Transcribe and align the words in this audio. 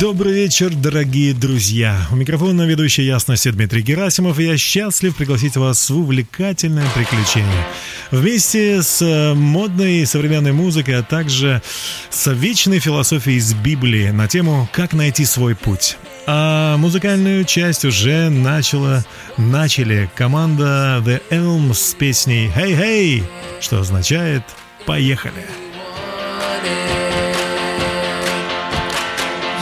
Добрый 0.00 0.32
вечер, 0.32 0.74
дорогие 0.74 1.34
друзья. 1.34 2.06
У 2.10 2.16
микрофона 2.16 2.62
ведущий 2.62 3.04
ясности 3.04 3.50
Дмитрий 3.50 3.82
Герасимов, 3.82 4.38
и 4.38 4.44
я 4.44 4.56
счастлив 4.56 5.14
пригласить 5.14 5.56
вас 5.56 5.88
в 5.88 5.96
увлекательное 5.96 6.86
приключение. 6.94 7.66
Вместе 8.10 8.82
с 8.82 9.00
э, 9.02 9.34
модной 9.34 10.04
современной 10.06 10.52
музыкой, 10.52 10.98
а 10.98 11.02
также 11.02 11.62
с 12.10 12.30
вечной 12.32 12.80
философией 12.80 13.38
из 13.38 13.54
Библии 13.54 14.10
на 14.10 14.26
тему 14.26 14.68
«Как 14.72 14.94
найти 14.94 15.24
свой 15.24 15.54
путь». 15.54 15.96
А 16.26 16.76
музыкальную 16.78 17.44
часть 17.44 17.84
уже 17.84 18.30
начала, 18.30 19.04
начали 19.36 20.10
команда 20.16 21.02
The 21.04 21.22
Elms 21.30 21.74
с 21.74 21.94
песней 21.94 22.50
«Hey, 22.56 22.78
hey!», 22.78 23.24
что 23.60 23.80
означает 23.80 24.42
«Поехали!». 24.86 25.44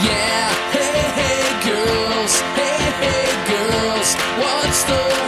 Yeah, 0.03 0.49
hey, 0.75 0.99
hey, 1.19 1.47
girls, 1.69 2.33
hey, 2.59 2.79
hey, 3.03 3.27
girls, 3.51 4.15
what's 4.41 4.83
the 4.83 5.22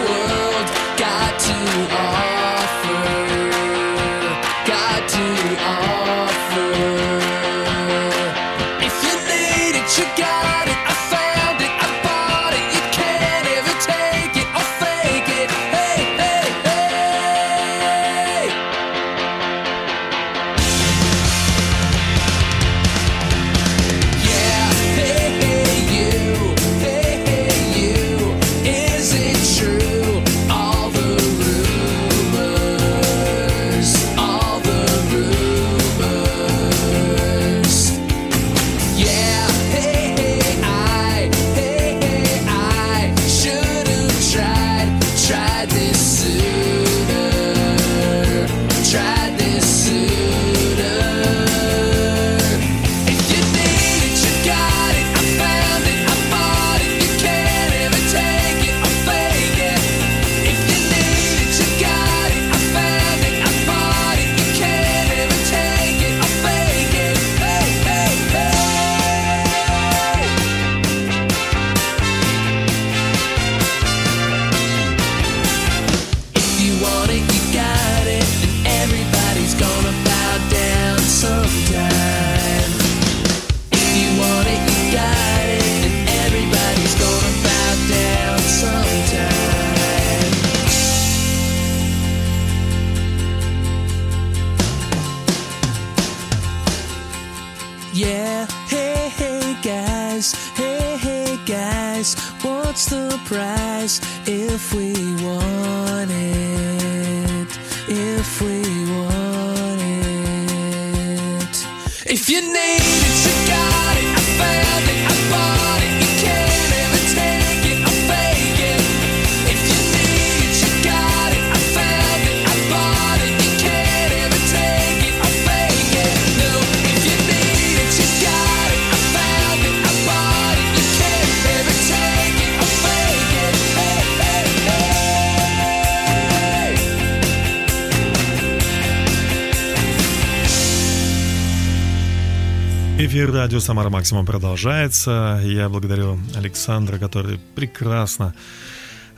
радио 143.45 143.59
«Самара 143.59 143.91
Максимум» 143.91 144.25
продолжается. 144.25 145.39
Я 145.43 145.69
благодарю 145.69 146.17
Александра, 146.33 146.97
который 146.97 147.39
прекрасно 147.53 148.33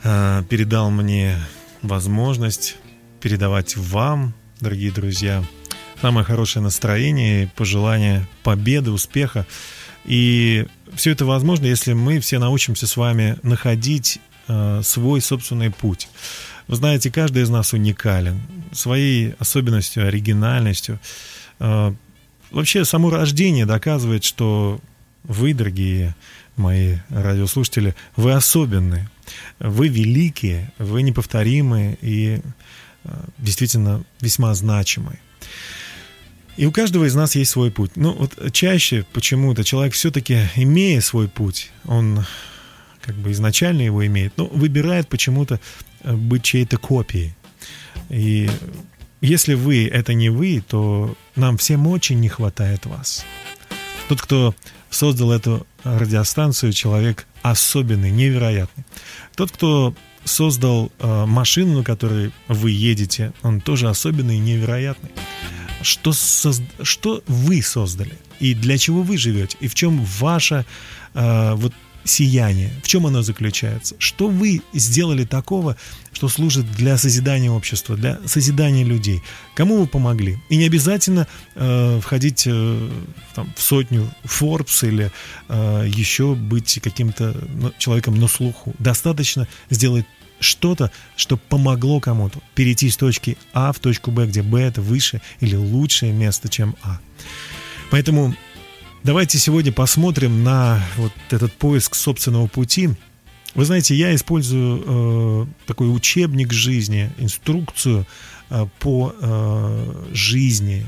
э, 0.02 0.42
передал 0.50 0.90
мне 0.90 1.38
возможность 1.80 2.76
передавать 3.22 3.78
вам, 3.78 4.34
дорогие 4.60 4.90
друзья, 4.90 5.42
самое 6.02 6.26
хорошее 6.26 6.62
настроение, 6.62 7.50
пожелание 7.56 8.28
победы, 8.42 8.90
успеха. 8.90 9.46
И 10.04 10.66
все 10.94 11.12
это 11.12 11.24
возможно, 11.24 11.64
если 11.64 11.94
мы 11.94 12.20
все 12.20 12.38
научимся 12.38 12.86
с 12.86 12.98
вами 12.98 13.38
находить 13.42 14.18
э, 14.46 14.82
свой 14.84 15.22
собственный 15.22 15.70
путь. 15.70 16.06
Вы 16.66 16.76
знаете, 16.76 17.10
каждый 17.10 17.44
из 17.44 17.48
нас 17.48 17.72
уникален 17.72 18.42
своей 18.72 19.32
особенностью, 19.38 20.06
оригинальностью. 20.06 21.00
Э, 21.60 21.94
Вообще, 22.50 22.84
само 22.84 23.10
рождение 23.10 23.66
доказывает, 23.66 24.24
что 24.24 24.80
вы, 25.24 25.54
дорогие 25.54 26.14
мои 26.56 26.96
радиослушатели, 27.10 27.94
вы 28.16 28.32
особенные, 28.32 29.08
вы 29.58 29.88
великие, 29.88 30.72
вы 30.78 31.02
неповторимые 31.02 31.98
и 32.00 32.40
э, 33.04 33.24
действительно 33.38 34.02
весьма 34.20 34.54
значимые. 34.54 35.18
И 36.56 36.66
у 36.66 36.72
каждого 36.72 37.04
из 37.04 37.14
нас 37.14 37.36
есть 37.36 37.52
свой 37.52 37.70
путь. 37.70 37.92
Ну, 37.94 38.12
вот 38.12 38.52
чаще 38.52 39.06
почему-то 39.12 39.62
человек 39.62 39.94
все-таки, 39.94 40.48
имея 40.56 41.00
свой 41.00 41.28
путь, 41.28 41.70
он 41.84 42.24
как 43.00 43.14
бы 43.14 43.30
изначально 43.30 43.82
его 43.82 44.04
имеет, 44.06 44.36
но 44.36 44.46
выбирает 44.46 45.08
почему-то 45.08 45.60
э, 46.02 46.14
быть 46.14 46.42
чьей-то 46.42 46.78
копией. 46.78 47.34
И 48.10 48.50
если 49.20 49.54
вы 49.54 49.86
это 49.86 50.14
не 50.14 50.30
вы, 50.30 50.62
то 50.66 51.14
нам 51.36 51.56
всем 51.56 51.86
очень 51.86 52.20
не 52.20 52.28
хватает 52.28 52.86
вас. 52.86 53.24
Тот, 54.08 54.22
кто 54.22 54.54
создал 54.90 55.32
эту 55.32 55.66
радиостанцию, 55.84 56.72
человек 56.72 57.26
особенный, 57.42 58.10
невероятный. 58.10 58.84
Тот, 59.36 59.50
кто 59.50 59.94
создал 60.24 60.92
э, 60.98 61.24
машину, 61.26 61.78
на 61.78 61.84
которой 61.84 62.32
вы 62.48 62.70
едете, 62.70 63.32
он 63.42 63.60
тоже 63.60 63.88
особенный 63.88 64.36
и 64.36 64.40
невероятный. 64.40 65.10
Что, 65.82 66.12
созд... 66.12 66.62
что 66.82 67.22
вы 67.26 67.62
создали? 67.62 68.12
И 68.40 68.54
для 68.54 68.78
чего 68.78 69.02
вы 69.02 69.16
живете? 69.16 69.56
И 69.60 69.68
в 69.68 69.74
чем 69.74 70.04
ваша 70.04 70.64
э, 71.14 71.54
вот 71.54 71.72
сияние? 72.08 72.70
В 72.82 72.88
чем 72.88 73.06
оно 73.06 73.22
заключается? 73.22 73.94
Что 73.98 74.28
вы 74.28 74.62
сделали 74.72 75.24
такого, 75.24 75.76
что 76.12 76.28
служит 76.28 76.70
для 76.72 76.96
созидания 76.96 77.50
общества, 77.50 77.96
для 77.96 78.18
созидания 78.26 78.84
людей? 78.84 79.22
Кому 79.54 79.78
вы 79.78 79.86
помогли? 79.86 80.38
И 80.48 80.56
не 80.56 80.66
обязательно 80.66 81.26
э, 81.54 82.00
входить 82.00 82.44
э, 82.46 82.90
там, 83.34 83.52
в 83.56 83.62
сотню 83.62 84.10
Forbes 84.24 84.86
или 84.86 85.10
э, 85.48 85.84
еще 85.86 86.34
быть 86.34 86.80
каким-то 86.82 87.36
ну, 87.54 87.72
человеком 87.78 88.18
на 88.18 88.28
слуху. 88.28 88.74
Достаточно 88.78 89.46
сделать 89.70 90.06
что-то, 90.40 90.90
что 91.16 91.36
помогло 91.36 92.00
кому-то 92.00 92.40
перейти 92.54 92.90
с 92.90 92.96
точки 92.96 93.36
А 93.52 93.72
в 93.72 93.78
точку 93.80 94.10
Б, 94.10 94.26
где 94.26 94.42
Б 94.42 94.60
это 94.60 94.80
выше 94.80 95.20
или 95.40 95.56
лучшее 95.56 96.12
место, 96.12 96.48
чем 96.48 96.76
А. 96.82 97.00
Поэтому 97.90 98.34
давайте 99.02 99.38
сегодня 99.38 99.72
посмотрим 99.72 100.44
на 100.44 100.80
вот 100.96 101.12
этот 101.30 101.52
поиск 101.52 101.94
собственного 101.94 102.46
пути. 102.46 102.90
Вы 103.54 103.64
знаете, 103.64 103.94
я 103.94 104.14
использую 104.14 104.82
э, 104.84 105.46
такой 105.66 105.94
учебник 105.94 106.52
жизни, 106.52 107.10
инструкцию 107.18 108.06
э, 108.50 108.66
по 108.78 109.14
э, 109.18 110.04
жизни, 110.12 110.84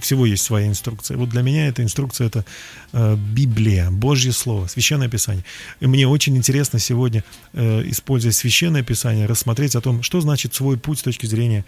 всего 0.00 0.26
есть 0.26 0.42
своя 0.42 0.68
инструкция. 0.68 1.16
Вот 1.16 1.28
для 1.28 1.42
меня 1.42 1.68
эта 1.68 1.82
инструкция 1.82 2.26
это 2.26 2.44
э, 2.92 3.16
Библия, 3.16 3.90
Божье 3.90 4.32
Слово, 4.32 4.66
Священное 4.66 5.08
Писание. 5.08 5.44
И 5.80 5.86
мне 5.86 6.06
очень 6.06 6.36
интересно 6.36 6.78
сегодня, 6.78 7.24
э, 7.52 7.82
используя 7.86 8.32
Священное 8.32 8.82
Писание, 8.82 9.26
рассмотреть 9.26 9.76
о 9.76 9.80
том, 9.80 10.02
что 10.02 10.20
значит 10.20 10.54
свой 10.54 10.76
путь 10.78 10.98
с 10.98 11.02
точки 11.02 11.26
зрения 11.26 11.64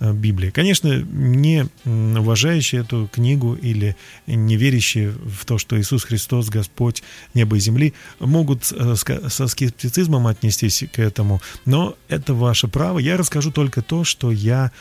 э, 0.00 0.12
Библии. 0.12 0.50
Конечно, 0.50 1.00
не 1.02 1.66
уважающие 1.84 2.82
эту 2.82 3.08
книгу 3.12 3.54
или 3.54 3.96
не 4.26 4.56
верящие 4.56 5.10
в 5.10 5.44
то, 5.44 5.58
что 5.58 5.80
Иисус 5.80 6.04
Христос, 6.04 6.48
Господь 6.48 7.02
неба 7.34 7.56
и 7.56 7.60
земли, 7.60 7.94
могут 8.20 8.72
э, 8.72 8.94
со 9.28 9.46
скептицизмом 9.46 10.26
отнестись 10.26 10.84
к 10.92 10.98
этому, 10.98 11.40
но 11.64 11.96
это 12.08 12.34
ваше 12.34 12.68
право. 12.68 12.98
Я 12.98 13.16
расскажу 13.16 13.50
только 13.50 13.82
то, 13.82 14.04
что 14.04 14.30
я 14.30 14.72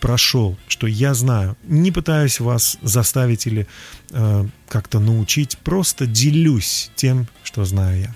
прошел, 0.00 0.56
что 0.68 0.86
я 0.86 1.14
знаю. 1.14 1.56
Не 1.64 1.90
пытаюсь 1.92 2.40
вас 2.40 2.78
заставить 2.82 3.46
или 3.46 3.66
э, 4.10 4.46
как-то 4.68 5.00
научить, 5.00 5.58
просто 5.58 6.06
делюсь 6.06 6.90
тем, 6.96 7.28
что 7.42 7.64
знаю 7.64 8.00
я. 8.00 8.14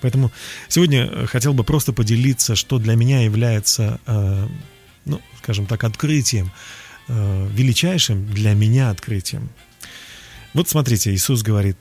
Поэтому 0.00 0.30
сегодня 0.68 1.06
э, 1.06 1.26
хотел 1.26 1.54
бы 1.54 1.64
просто 1.64 1.92
поделиться, 1.92 2.54
что 2.56 2.78
для 2.78 2.94
меня 2.94 3.22
является, 3.22 4.00
э, 4.06 4.48
ну, 5.04 5.20
скажем 5.38 5.66
так, 5.66 5.84
открытием, 5.84 6.52
э, 7.08 7.48
величайшим 7.52 8.26
для 8.32 8.54
меня 8.54 8.90
открытием. 8.90 9.50
Вот 10.54 10.68
смотрите, 10.68 11.12
Иисус 11.12 11.42
говорит, 11.42 11.76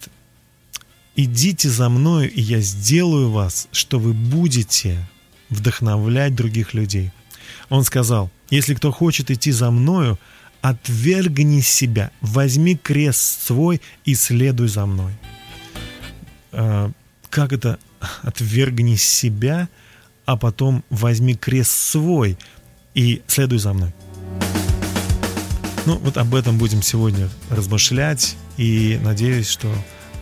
идите 1.16 1.70
за 1.70 1.90
мною, 1.90 2.32
и 2.32 2.42
я 2.42 2.60
сделаю 2.60 3.32
вас, 3.32 3.68
что 3.72 4.00
вы 4.00 4.14
будете 4.14 5.08
вдохновлять 5.50 6.36
других 6.36 6.74
людей. 6.74 7.12
Он 7.70 7.84
сказал, 7.84 8.30
если 8.50 8.74
кто 8.74 8.92
хочет 8.92 9.32
идти 9.32 9.52
за 9.52 9.72
мною, 9.72 10.20
отвергни 10.62 11.62
себя, 11.62 12.12
возьми 12.22 12.76
крест 12.76 13.46
свой 13.46 13.82
и 14.06 14.16
следуй 14.16 14.68
за 14.68 14.86
мной. 14.86 15.14
А, 16.52 16.92
как 17.30 17.54
это 17.54 17.80
отвергни 18.24 18.96
себя, 18.96 19.70
а 20.26 20.38
потом 20.38 20.84
возьми 20.90 21.36
крест 21.36 21.72
свой 21.72 22.38
и 22.94 23.22
следуй 23.28 23.60
за 23.60 23.74
мной? 23.74 23.94
Ну, 25.86 25.98
вот 26.00 26.18
об 26.18 26.36
этом 26.36 26.58
будем 26.58 26.82
сегодня 26.82 27.30
размышлять, 27.50 28.36
и 28.58 29.00
надеюсь, 29.02 29.48
что 29.48 29.74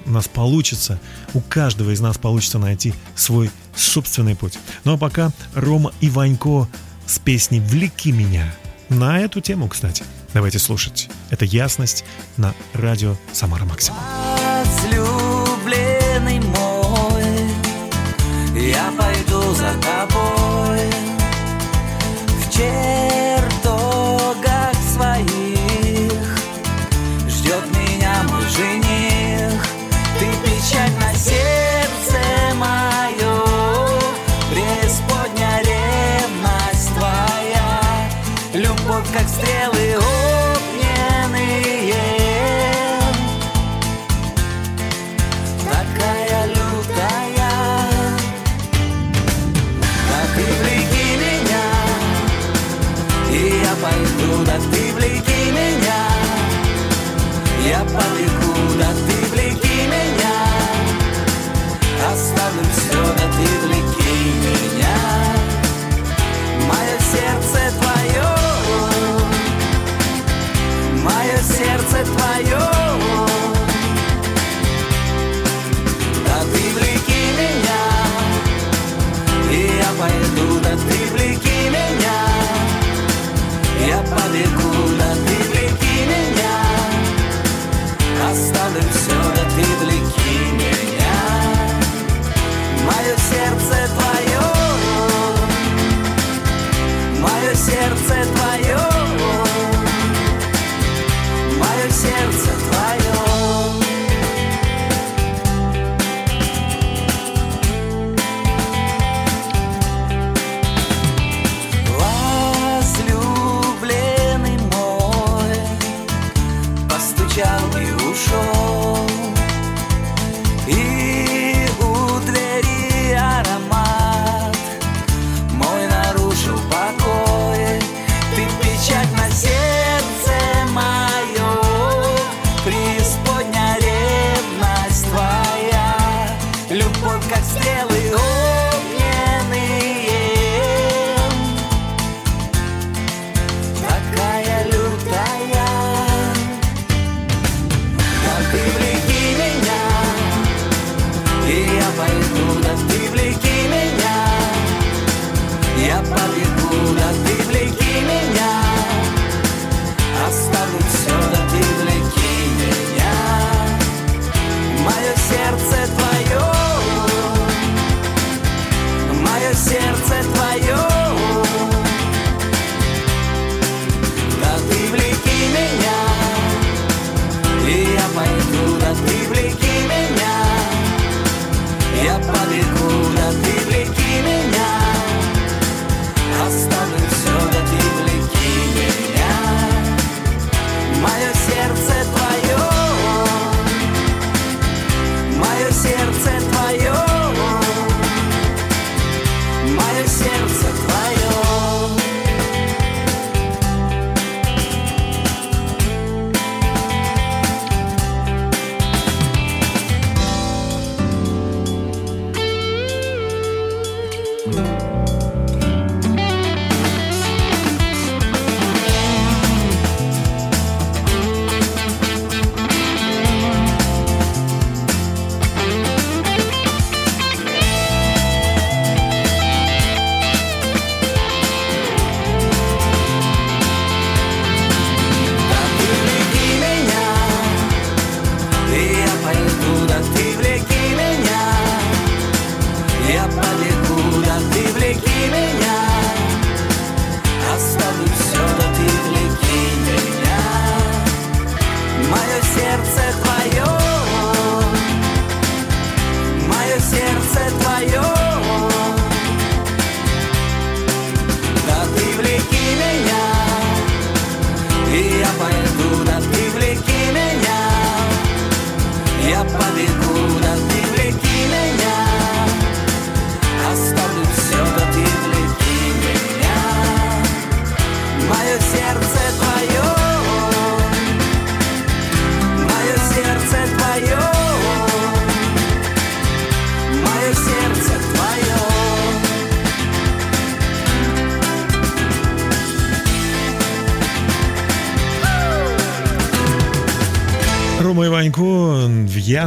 у 0.06 0.12
нас 0.12 0.28
получится, 0.28 1.00
у 1.34 1.42
каждого 1.42 1.92
из 1.92 2.00
нас 2.00 2.18
получится 2.18 2.60
найти 2.60 2.94
свой 3.16 3.50
собственный 3.76 4.36
путь. 4.36 4.60
Ну 4.84 4.94
а 4.94 4.98
пока 4.98 5.32
Рома 5.56 5.92
и 6.02 6.10
Ванько 6.10 6.68
с 7.06 7.20
песней 7.20 7.60
«Влеки 7.60 8.10
меня». 8.10 8.54
На 8.90 9.20
эту 9.20 9.42
тему, 9.42 9.68
кстати. 9.68 10.04
Давайте 10.34 10.60
слушать. 10.60 11.10
Это 11.30 11.46
«Ясность» 11.46 12.06
на 12.38 12.54
радио 12.74 13.16
«Самара 13.32 13.66
Максимум». 13.66 14.00
Возлюбленный 14.60 16.40
мой, 16.40 17.50
я 18.56 18.92
пойду 18.98 19.54
за 19.54 19.74
тобой 19.82 20.15
любовь 38.56 39.12
как 39.12 39.28
стрелы 39.28 39.98
огненные. 39.98 41.36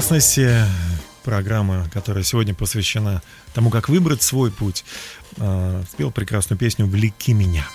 Ясности 0.08 0.64
программа, 1.22 1.86
которая 1.92 2.24
сегодня 2.24 2.54
посвящена 2.54 3.20
тому, 3.52 3.68
как 3.68 3.90
выбрать 3.90 4.22
свой 4.22 4.50
путь, 4.50 4.86
а, 5.36 5.84
спел 5.92 6.10
прекрасную 6.10 6.58
песню 6.58 6.86
«Влеки 6.86 7.32
меня». 7.32 7.68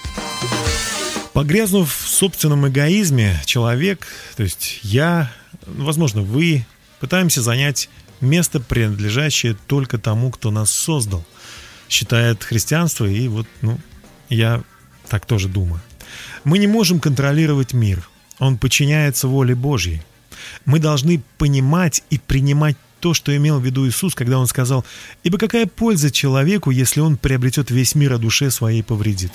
Погрязнув 1.33 1.93
в 1.93 2.07
собственном 2.07 2.67
эгоизме, 2.67 3.39
человек, 3.45 4.07
то 4.35 4.41
есть 4.41 4.79
я, 4.81 5.31
возможно, 5.67 6.23
вы, 6.23 6.65
пытаемся 6.99 7.43
занять 7.43 7.87
место, 8.19 8.59
принадлежащее 8.59 9.55
только 9.67 9.99
тому, 9.99 10.31
кто 10.31 10.49
нас 10.49 10.71
создал, 10.71 11.23
считает 11.87 12.43
христианство, 12.43 13.05
и 13.05 13.27
вот, 13.27 13.45
ну, 13.61 13.79
я 14.29 14.63
так 15.07 15.27
тоже 15.27 15.49
думаю. 15.49 15.81
Мы 16.45 16.57
не 16.57 16.65
можем 16.65 16.99
контролировать 16.99 17.73
мир, 17.73 18.09
он 18.39 18.57
подчиняется 18.57 19.27
воле 19.27 19.53
Божьей– 19.53 20.01
мы 20.65 20.79
должны 20.79 21.21
понимать 21.37 22.03
и 22.09 22.17
принимать 22.17 22.77
то, 22.99 23.13
что 23.13 23.35
имел 23.35 23.59
в 23.59 23.65
виду 23.65 23.87
Иисус, 23.87 24.15
когда 24.15 24.39
Он 24.39 24.47
сказал, 24.47 24.85
«Ибо 25.23 25.37
какая 25.37 25.65
польза 25.65 26.09
человеку, 26.09 26.71
если 26.71 27.01
он 27.01 27.17
приобретет 27.17 27.69
весь 27.69 27.95
мир, 27.95 28.13
а 28.13 28.17
душе 28.17 28.49
своей 28.49 28.81
повредит?» 28.81 29.33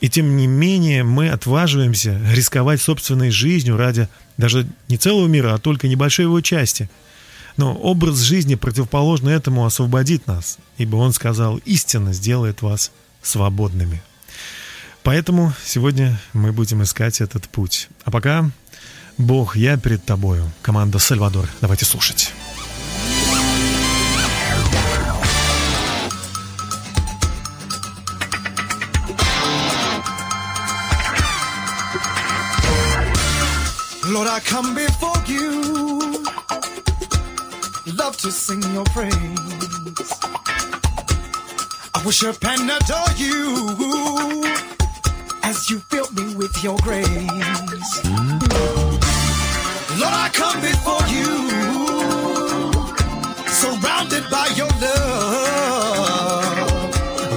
И 0.00 0.08
тем 0.08 0.36
не 0.36 0.46
менее 0.46 1.04
мы 1.04 1.28
отваживаемся 1.28 2.20
рисковать 2.32 2.80
собственной 2.80 3.30
жизнью 3.30 3.76
ради 3.76 4.08
даже 4.38 4.66
не 4.88 4.96
целого 4.96 5.26
мира, 5.26 5.54
а 5.54 5.58
только 5.58 5.88
небольшой 5.88 6.24
его 6.24 6.40
части. 6.40 6.90
Но 7.56 7.74
образ 7.74 8.18
жизни, 8.18 8.54
противоположный 8.54 9.34
этому, 9.34 9.66
освободит 9.66 10.26
нас, 10.26 10.58
ибо 10.78 10.96
Он 10.96 11.12
сказал, 11.12 11.58
истина 11.58 12.12
сделает 12.12 12.62
вас 12.62 12.90
свободными. 13.22 14.02
Поэтому 15.02 15.52
сегодня 15.64 16.18
мы 16.32 16.52
будем 16.52 16.82
искать 16.82 17.20
этот 17.20 17.48
путь. 17.48 17.88
А 18.04 18.10
пока 18.10 18.50
Бог, 19.20 19.54
я 19.56 19.76
перед 19.76 20.02
тобою. 20.04 20.50
Команда 20.62 20.98
Сальвадор. 20.98 21.46
Давайте 21.60 21.84
слушать. 21.84 22.32
Lord, 34.04 34.26
I 34.26 34.40
come 34.40 34.74
before 34.74 35.22
you. 35.26 36.24
Love 37.94 38.16
to 38.22 38.30
sing 38.32 38.62
your 38.74 38.84
praise. 38.94 40.12
I 41.94 42.02
worship 42.04 42.42
and 42.44 42.70
adore 42.70 43.12
you 43.18 44.44
as 45.42 45.68
you 45.68 45.78
fill 45.90 46.10
me 46.12 46.34
with 46.34 46.64
your 46.64 46.78
grace. 46.78 48.69
Lord, 50.00 50.14
I 50.14 50.28
come 50.32 50.58
before 50.62 51.04
you, 51.14 51.28
surrounded 53.60 54.24
by 54.30 54.46
your 54.56 54.72
love. 54.80 56.56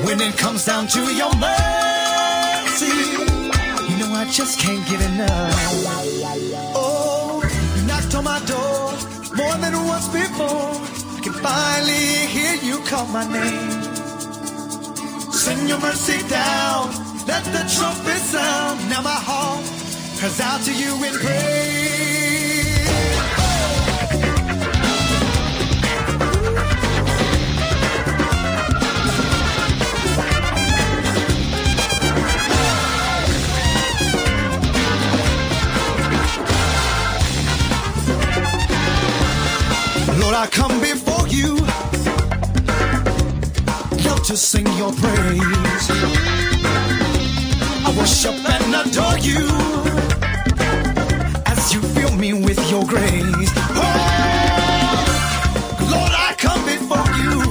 When 0.06 0.22
it 0.22 0.38
comes 0.38 0.64
down 0.66 0.88
to 0.88 1.02
your 1.14 1.34
mercy, 1.36 2.96
you 3.90 3.96
know 4.00 4.14
I 4.16 4.26
just 4.32 4.60
can't 4.60 4.86
get 4.88 5.02
enough. 5.12 5.54
Oh, 6.74 7.44
you 7.76 7.82
knocked 7.86 8.16
on 8.16 8.24
my 8.24 8.40
door 8.46 8.94
more 9.36 9.56
than 9.58 9.74
once 9.86 10.08
before. 10.08 10.72
I 11.18 11.20
can 11.22 11.34
finally 11.34 12.28
hear 12.36 12.56
you 12.64 12.80
call 12.86 13.08
my 13.08 13.26
name. 13.28 13.82
Send 15.34 15.68
your 15.68 15.80
mercy 15.82 16.20
down, 16.30 16.94
let 17.28 17.44
the 17.44 17.64
trumpet 17.76 18.22
sound. 18.34 18.90
Now 18.90 19.02
my 19.02 19.20
heart 19.30 19.66
cries 20.18 20.40
out 20.40 20.62
to 20.62 20.72
you 20.72 21.04
in 21.04 21.14
praise. 21.16 22.43
I 40.44 40.48
come 40.48 40.78
before 40.82 41.26
you. 41.30 41.56
Love 44.06 44.24
to 44.28 44.36
sing 44.36 44.68
your 44.76 44.92
praise. 44.92 45.90
I 47.86 47.94
worship 47.98 48.36
and 48.50 48.76
adore 48.76 49.20
you 49.20 49.48
as 51.46 51.74
you 51.74 51.80
fill 51.96 52.14
me 52.18 52.34
with 52.34 52.60
your 52.70 52.84
grace. 52.84 53.52
Oh, 53.72 53.86
Lord, 55.90 56.12
I 56.12 56.36
come 56.38 56.66
before 56.66 57.08
you, 57.24 57.42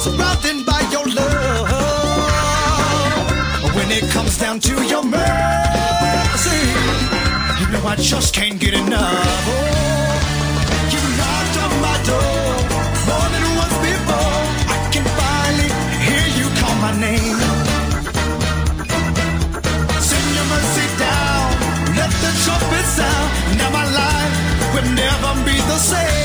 surrounded 0.00 0.64
by 0.64 0.80
your 0.90 1.06
love. 1.20 1.68
When 3.76 3.90
it 3.90 4.10
comes 4.10 4.38
down 4.38 4.58
to 4.60 4.82
your 4.86 5.04
mercy, 5.04 6.64
you 7.60 7.66
know 7.72 7.84
I 7.86 7.96
just 7.98 8.32
can't 8.34 8.58
get 8.58 8.72
enough. 8.72 9.12
Oh, 9.48 9.91
name. 17.02 17.38
Send 20.08 20.28
your 20.36 20.46
mercy 20.54 20.86
down, 21.06 21.46
let 21.98 22.12
the 22.24 22.32
trumpet 22.44 22.86
sound. 22.98 23.28
Now 23.58 23.70
my 23.78 23.86
life 24.00 24.34
will 24.72 24.88
never 25.02 25.32
be 25.44 25.56
the 25.72 25.78
same. 25.78 26.21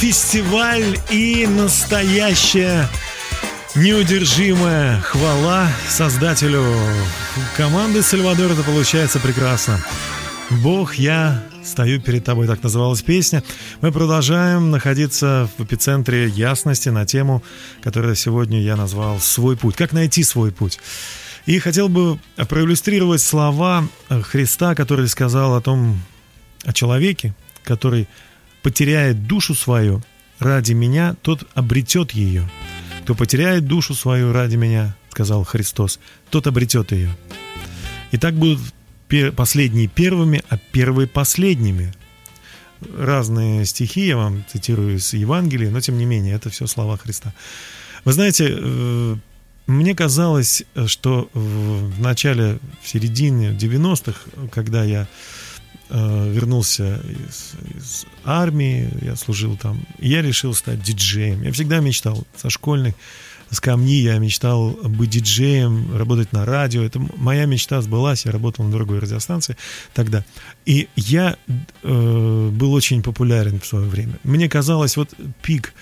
Фестиваль 0.00 0.98
и 1.10 1.46
настоящая 1.46 2.88
неудержимая 3.74 4.98
хвала 5.02 5.68
создателю 5.90 6.64
команды 7.54 8.00
Сальвадор. 8.02 8.50
Это 8.50 8.62
получается 8.62 9.20
прекрасно. 9.20 9.78
Бог, 10.48 10.94
я 10.94 11.44
стою 11.62 12.00
перед 12.00 12.24
тобой, 12.24 12.46
так 12.46 12.62
называлась 12.62 13.02
песня. 13.02 13.44
Мы 13.82 13.92
продолжаем 13.92 14.70
находиться 14.70 15.50
в 15.58 15.64
эпицентре 15.64 16.28
ясности 16.28 16.88
на 16.88 17.04
тему, 17.04 17.42
которую 17.82 18.16
сегодня 18.16 18.58
я 18.62 18.76
назвал 18.76 19.20
«Свой 19.20 19.54
путь». 19.54 19.76
Как 19.76 19.92
найти 19.92 20.22
свой 20.22 20.50
путь? 20.50 20.80
И 21.44 21.58
хотел 21.58 21.90
бы 21.90 22.18
проиллюстрировать 22.48 23.20
слова 23.20 23.86
Христа, 24.08 24.74
который 24.74 25.08
сказал 25.08 25.56
о 25.56 25.60
том, 25.60 26.00
о 26.64 26.72
человеке, 26.72 27.34
который 27.64 28.08
потеряет 28.62 29.26
душу 29.26 29.54
свою 29.54 30.02
ради 30.38 30.72
меня, 30.72 31.16
тот 31.22 31.46
обретет 31.54 32.12
ее. 32.12 32.48
Кто 33.02 33.14
потеряет 33.14 33.66
душу 33.66 33.94
свою 33.94 34.32
ради 34.32 34.56
меня, 34.56 34.96
сказал 35.10 35.44
Христос, 35.44 35.98
тот 36.30 36.46
обретет 36.46 36.92
ее. 36.92 37.10
И 38.10 38.16
так 38.16 38.34
будут 38.34 38.60
последние 39.36 39.88
первыми, 39.88 40.42
а 40.48 40.56
первые 40.56 41.06
последними. 41.06 41.92
Разные 42.96 43.66
стихи 43.66 44.06
я 44.06 44.16
вам 44.16 44.44
цитирую 44.50 44.96
из 44.96 45.12
Евангелия, 45.12 45.70
но 45.70 45.80
тем 45.80 45.98
не 45.98 46.06
менее, 46.06 46.34
это 46.34 46.48
все 46.50 46.66
слова 46.66 46.96
Христа. 46.96 47.34
Вы 48.04 48.12
знаете, 48.12 48.46
э, 48.48 49.16
мне 49.66 49.94
казалось, 49.94 50.64
что 50.86 51.28
в 51.34 52.00
начале, 52.00 52.58
в 52.82 52.88
середине 52.88 53.50
90-х, 53.50 54.48
когда 54.50 54.82
я 54.82 55.06
э, 55.90 56.32
вернулся 56.32 57.02
из, 57.28 57.52
из 57.76 58.06
армии, 58.24 58.90
я 59.02 59.16
служил 59.16 59.56
там, 59.56 59.84
я 59.98 60.22
решил 60.22 60.54
стать 60.54 60.82
диджеем. 60.82 61.42
Я 61.42 61.52
всегда 61.52 61.80
мечтал 61.80 62.26
со 62.36 62.50
школьной 62.50 62.94
скамьи, 63.50 64.02
я 64.02 64.18
мечтал 64.18 64.70
быть 64.70 65.10
диджеем, 65.10 65.96
работать 65.96 66.32
на 66.32 66.44
радио. 66.46 66.82
Это 66.82 67.00
моя 67.16 67.46
мечта 67.46 67.82
сбылась, 67.82 68.24
я 68.24 68.32
работал 68.32 68.64
на 68.64 68.70
другой 68.70 69.00
радиостанции 69.00 69.56
тогда. 69.92 70.24
И 70.66 70.88
я 70.96 71.36
э, 71.82 72.50
был 72.52 72.72
очень 72.72 73.02
популярен 73.02 73.60
в 73.60 73.66
свое 73.66 73.88
время. 73.88 74.18
Мне 74.22 74.48
казалось, 74.48 74.96
вот 74.96 75.14
пик 75.42 75.74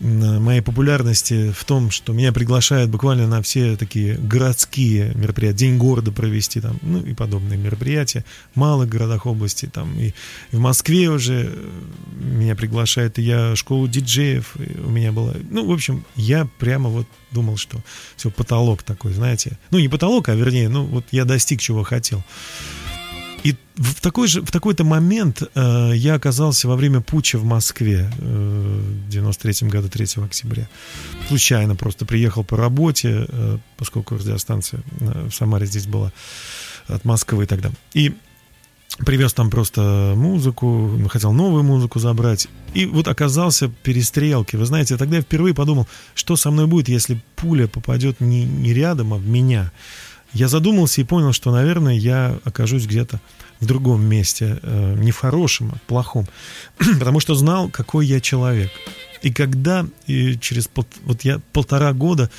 моей 0.00 0.60
популярности 0.60 1.52
в 1.52 1.64
том, 1.64 1.90
что 1.90 2.12
меня 2.12 2.32
приглашают 2.32 2.90
буквально 2.90 3.26
на 3.26 3.42
все 3.42 3.76
такие 3.76 4.14
городские 4.14 5.12
мероприятия, 5.14 5.58
День 5.58 5.78
города 5.78 6.12
провести 6.12 6.60
там, 6.60 6.78
ну 6.82 7.00
и 7.00 7.14
подобные 7.14 7.58
мероприятия 7.58 8.24
в 8.54 8.58
малых 8.58 8.88
городах 8.88 9.26
области, 9.26 9.66
там 9.66 9.98
и, 9.98 10.08
и 10.52 10.56
в 10.56 10.60
Москве 10.60 11.08
уже 11.08 11.52
меня 12.16 12.54
приглашают, 12.54 13.18
и 13.18 13.22
я 13.22 13.56
школу 13.56 13.88
диджеев 13.88 14.56
у 14.84 14.90
меня 14.90 15.12
была, 15.12 15.34
ну, 15.50 15.66
в 15.66 15.72
общем, 15.72 16.04
я 16.16 16.48
прямо 16.58 16.88
вот 16.88 17.06
думал, 17.30 17.56
что 17.56 17.78
все, 18.16 18.30
потолок 18.30 18.82
такой, 18.82 19.12
знаете, 19.12 19.58
ну, 19.70 19.78
не 19.78 19.88
потолок, 19.88 20.28
а 20.28 20.34
вернее, 20.34 20.68
ну, 20.68 20.84
вот 20.84 21.04
я 21.10 21.24
достиг, 21.24 21.60
чего 21.60 21.82
хотел. 21.82 22.22
И 23.44 23.54
в, 23.76 24.00
такой 24.00 24.28
же, 24.28 24.42
в 24.42 24.50
такой-то 24.50 24.84
момент 24.84 25.42
э, 25.54 25.92
я 25.94 26.14
оказался 26.14 26.68
во 26.68 26.76
время 26.76 27.00
путча 27.00 27.38
в 27.38 27.44
Москве 27.44 28.10
э, 28.18 28.80
в 29.06 29.08
93 29.08 29.68
году, 29.68 29.88
3 29.88 30.06
октября. 30.24 30.68
Случайно 31.28 31.76
просто 31.76 32.04
приехал 32.04 32.44
по 32.44 32.56
работе, 32.56 33.26
э, 33.28 33.58
поскольку 33.76 34.16
радиостанция 34.16 34.80
э, 35.00 35.28
в 35.28 35.34
Самаре 35.34 35.66
здесь 35.66 35.86
была 35.86 36.12
от 36.88 37.04
Москвы 37.04 37.46
тогда. 37.46 37.70
И 37.94 38.14
привез 38.98 39.32
там 39.32 39.50
просто 39.50 40.14
музыку, 40.16 40.90
хотел 41.08 41.32
новую 41.32 41.62
музыку 41.62 41.98
забрать. 41.98 42.48
И 42.74 42.86
вот 42.86 43.06
оказался 43.08 43.68
перестрелки. 43.68 44.56
Вы 44.56 44.66
знаете, 44.66 44.96
тогда 44.96 45.16
я 45.16 45.22
впервые 45.22 45.54
подумал, 45.54 45.86
что 46.14 46.36
со 46.36 46.50
мной 46.50 46.66
будет, 46.66 46.88
если 46.88 47.20
пуля 47.36 47.68
попадет 47.68 48.20
не, 48.20 48.44
не 48.44 48.72
рядом, 48.74 49.14
а 49.14 49.16
в 49.16 49.26
меня 49.26 49.70
я 50.32 50.48
задумался 50.48 51.00
и 51.00 51.04
понял, 51.04 51.32
что, 51.32 51.50
наверное, 51.50 51.94
я 51.94 52.38
окажусь 52.44 52.86
где-то 52.86 53.20
в 53.60 53.66
другом 53.66 54.04
месте, 54.04 54.58
э, 54.62 54.94
не 54.98 55.10
в 55.10 55.18
хорошем, 55.18 55.72
а 55.72 55.76
в 55.76 55.82
плохом, 55.82 56.26
потому 56.98 57.20
что 57.20 57.34
знал, 57.34 57.68
какой 57.68 58.06
я 58.06 58.20
человек. 58.20 58.70
И 59.22 59.32
когда 59.32 59.86
и 60.06 60.38
через 60.38 60.68
пол, 60.68 60.86
вот 61.04 61.22
я 61.22 61.40
полтора 61.52 61.92
года 61.92 62.30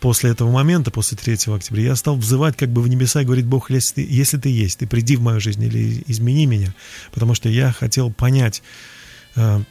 после 0.00 0.30
этого 0.30 0.50
момента, 0.50 0.90
после 0.90 1.16
3 1.16 1.54
октября, 1.54 1.84
я 1.84 1.96
стал 1.96 2.16
взывать 2.16 2.56
как 2.56 2.70
бы 2.70 2.82
в 2.82 2.88
небеса 2.88 3.22
и 3.22 3.24
говорить, 3.24 3.46
Бог, 3.46 3.70
если 3.70 3.96
ты, 3.96 4.06
если 4.08 4.38
ты 4.38 4.48
есть, 4.48 4.78
ты 4.78 4.86
приди 4.86 5.16
в 5.16 5.20
мою 5.20 5.40
жизнь 5.40 5.62
или 5.62 6.02
измени 6.06 6.46
меня, 6.46 6.74
потому 7.12 7.34
что 7.34 7.48
я 7.48 7.72
хотел 7.72 8.10
понять, 8.10 8.62
э, 9.36 9.62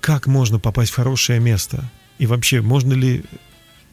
как 0.00 0.26
можно 0.26 0.58
попасть 0.58 0.92
в 0.92 0.96
хорошее 0.96 1.40
место, 1.40 1.90
и 2.18 2.26
вообще, 2.26 2.60
можно 2.60 2.92
ли 2.94 3.24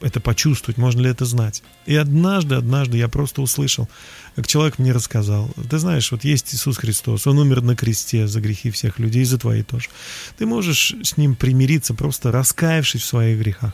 это 0.02 0.20
почувствовать, 0.20 0.78
можно 0.78 1.02
ли 1.02 1.10
это 1.10 1.26
знать. 1.26 1.64
И 1.86 1.96
однажды, 1.96 2.56
однажды 2.56 2.98
я 2.98 3.08
просто 3.08 3.42
услышал, 3.42 3.90
как 4.36 4.48
человек 4.48 4.80
мне 4.80 4.92
рассказал, 4.92 5.50
ты 5.70 5.78
знаешь, 5.78 6.12
вот 6.12 6.24
есть 6.24 6.54
Иисус 6.54 6.78
Христос, 6.78 7.28
Он 7.28 7.40
умер 7.40 7.62
на 7.62 7.76
кресте 7.76 8.28
за 8.28 8.42
грехи 8.42 8.72
всех 8.72 9.00
людей, 9.00 9.22
и 9.22 9.26
за 9.26 9.38
твои 9.38 9.64
тоже. 9.64 9.90
Ты 10.38 10.46
можешь 10.46 10.96
с 11.02 11.18
Ним 11.18 11.36
примириться, 11.36 11.94
просто 11.94 12.32
раскаявшись 12.32 13.02
в 13.02 13.06
своих 13.06 13.40
грехах. 13.40 13.74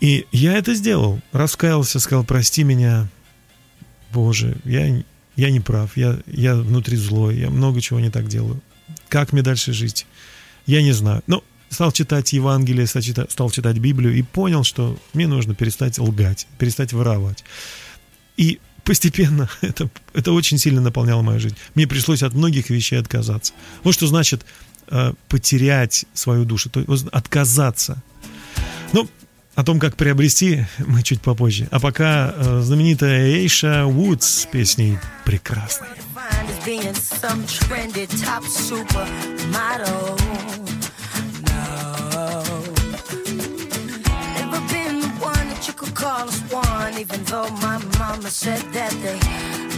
И 0.00 0.26
я 0.32 0.54
это 0.54 0.74
сделал, 0.74 1.20
раскаялся, 1.32 2.00
сказал, 2.00 2.24
прости 2.24 2.62
меня, 2.62 3.08
Боже, 4.12 4.56
я, 4.64 5.02
я 5.36 5.50
не 5.50 5.60
прав, 5.60 5.96
я, 5.96 6.18
я 6.26 6.56
внутри 6.56 6.96
злой, 6.96 7.38
я 7.38 7.50
много 7.50 7.80
чего 7.80 8.00
не 8.00 8.10
так 8.10 8.26
делаю. 8.26 8.60
Как 9.08 9.32
мне 9.32 9.42
дальше 9.42 9.72
жить? 9.72 10.06
Я 10.66 10.82
не 10.82 10.92
знаю. 10.92 11.22
Но 11.26 11.44
стал 11.70 11.92
читать 11.92 12.32
Евангелие, 12.32 12.86
стал 12.86 13.50
читать 13.50 13.78
Библию 13.78 14.14
и 14.14 14.22
понял, 14.22 14.64
что 14.64 14.98
мне 15.14 15.26
нужно 15.26 15.54
перестать 15.54 15.98
лгать, 15.98 16.46
перестать 16.58 16.92
воровать. 16.92 17.44
И 18.36 18.58
постепенно 18.84 19.48
это, 19.60 19.88
это 20.12 20.32
очень 20.32 20.58
сильно 20.58 20.80
наполняло 20.80 21.22
мою 21.22 21.40
жизнь. 21.40 21.56
Мне 21.74 21.86
пришлось 21.86 22.22
от 22.22 22.34
многих 22.34 22.70
вещей 22.70 22.98
отказаться. 22.98 23.52
Вот 23.84 23.94
что 23.94 24.06
значит 24.06 24.44
э, 24.88 25.12
потерять 25.28 26.04
свою 26.12 26.44
душу, 26.44 26.68
то 26.70 26.80
есть 26.80 27.06
отказаться. 27.12 28.02
Ну, 28.92 29.08
о 29.54 29.64
том, 29.64 29.78
как 29.78 29.96
приобрести, 29.96 30.66
мы 30.78 31.02
чуть 31.02 31.20
попозже. 31.20 31.68
А 31.70 31.78
пока 31.78 32.34
э, 32.36 32.60
знаменитая 32.62 33.26
Эйша 33.26 33.86
Вудс 33.86 34.42
с 34.42 34.46
песней 34.46 34.98
call 45.92 46.28
us 46.28 46.40
one, 46.52 46.98
even 46.98 47.22
though 47.24 47.48
my 47.62 47.78
mama 47.98 48.30
said 48.30 48.62
that 48.72 48.92
they 49.02 49.18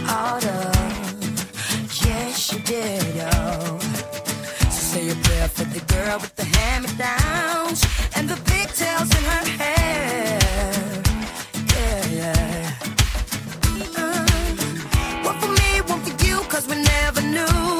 oughta. 0.07 0.71
Yes, 2.05 2.39
she 2.39 2.59
did, 2.59 3.03
oh. 3.33 3.79
So 4.69 4.79
say 4.91 5.09
a 5.09 5.15
prayer 5.15 5.47
for 5.47 5.65
the 5.65 5.79
girl 5.93 6.19
with 6.19 6.35
the 6.35 6.45
hand-me-downs 6.45 7.85
and 8.15 8.29
the 8.29 8.35
pigtails 8.51 9.09
in 9.17 9.23
her 9.23 9.45
hair. 9.61 10.39
Yeah, 11.75 12.05
yeah. 12.19 12.71
Mm-hmm. 13.61 13.97
Uh, 13.97 15.29
one 15.29 15.39
for 15.39 15.51
me, 15.61 15.81
one 15.91 16.01
for 16.01 16.25
you, 16.25 16.39
cause 16.49 16.67
we 16.67 16.75
never 16.81 17.21
knew. 17.21 17.72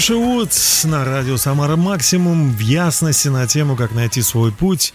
Кеша 0.00 0.16
Вудс 0.16 0.84
на 0.84 1.04
радио 1.04 1.36
«Самара 1.36 1.76
Максимум» 1.76 2.56
в 2.56 2.60
ясности 2.60 3.28
на 3.28 3.46
тему 3.46 3.76
«Как 3.76 3.92
найти 3.92 4.22
свой 4.22 4.50
путь». 4.50 4.94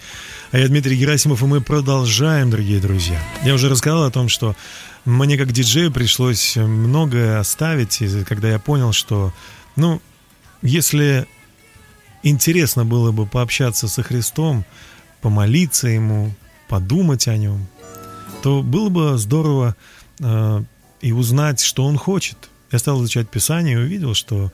А 0.52 0.58
я 0.58 0.68
Дмитрий 0.68 0.98
Герасимов, 0.98 1.44
и 1.44 1.46
мы 1.46 1.62
продолжаем, 1.62 2.50
дорогие 2.50 2.80
друзья. 2.80 3.22
Я 3.44 3.54
уже 3.54 3.70
рассказал 3.70 4.06
о 4.06 4.10
том, 4.10 4.30
что 4.30 4.56
мне 5.06 5.38
как 5.38 5.52
диджею 5.52 5.92
пришлось 5.92 6.56
многое 6.56 7.40
оставить, 7.40 8.02
когда 8.28 8.50
я 8.50 8.58
понял, 8.58 8.94
что, 8.94 9.32
ну, 9.76 10.02
если 10.64 11.28
интересно 12.24 12.84
было 12.84 13.12
бы 13.12 13.28
пообщаться 13.28 13.88
со 13.88 14.02
Христом, 14.02 14.66
помолиться 15.22 15.88
Ему, 15.88 16.34
подумать 16.68 17.28
о 17.28 17.38
Нем, 17.38 17.68
то 18.42 18.64
было 18.64 18.90
бы 18.90 19.20
здорово 19.20 19.76
э, 20.20 20.64
и 21.02 21.12
узнать, 21.12 21.62
что 21.62 21.86
Он 21.86 21.96
хочет– 21.96 22.50
я 22.76 22.80
стал 22.80 23.00
изучать 23.00 23.30
Писание 23.30 23.76
и 23.76 23.82
увидел, 23.82 24.14
что 24.14 24.52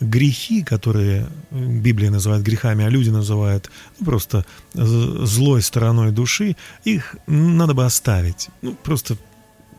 грехи, 0.00 0.62
которые 0.62 1.26
Библия 1.50 2.10
называет 2.10 2.42
грехами, 2.42 2.84
а 2.84 2.88
люди 2.88 3.10
называют 3.10 3.70
ну, 3.98 4.04
просто 4.04 4.44
злой 4.74 5.62
стороной 5.62 6.12
души, 6.12 6.56
их 6.84 7.16
надо 7.26 7.74
бы 7.74 7.84
оставить. 7.84 8.48
Ну, 8.62 8.74
просто 8.74 9.16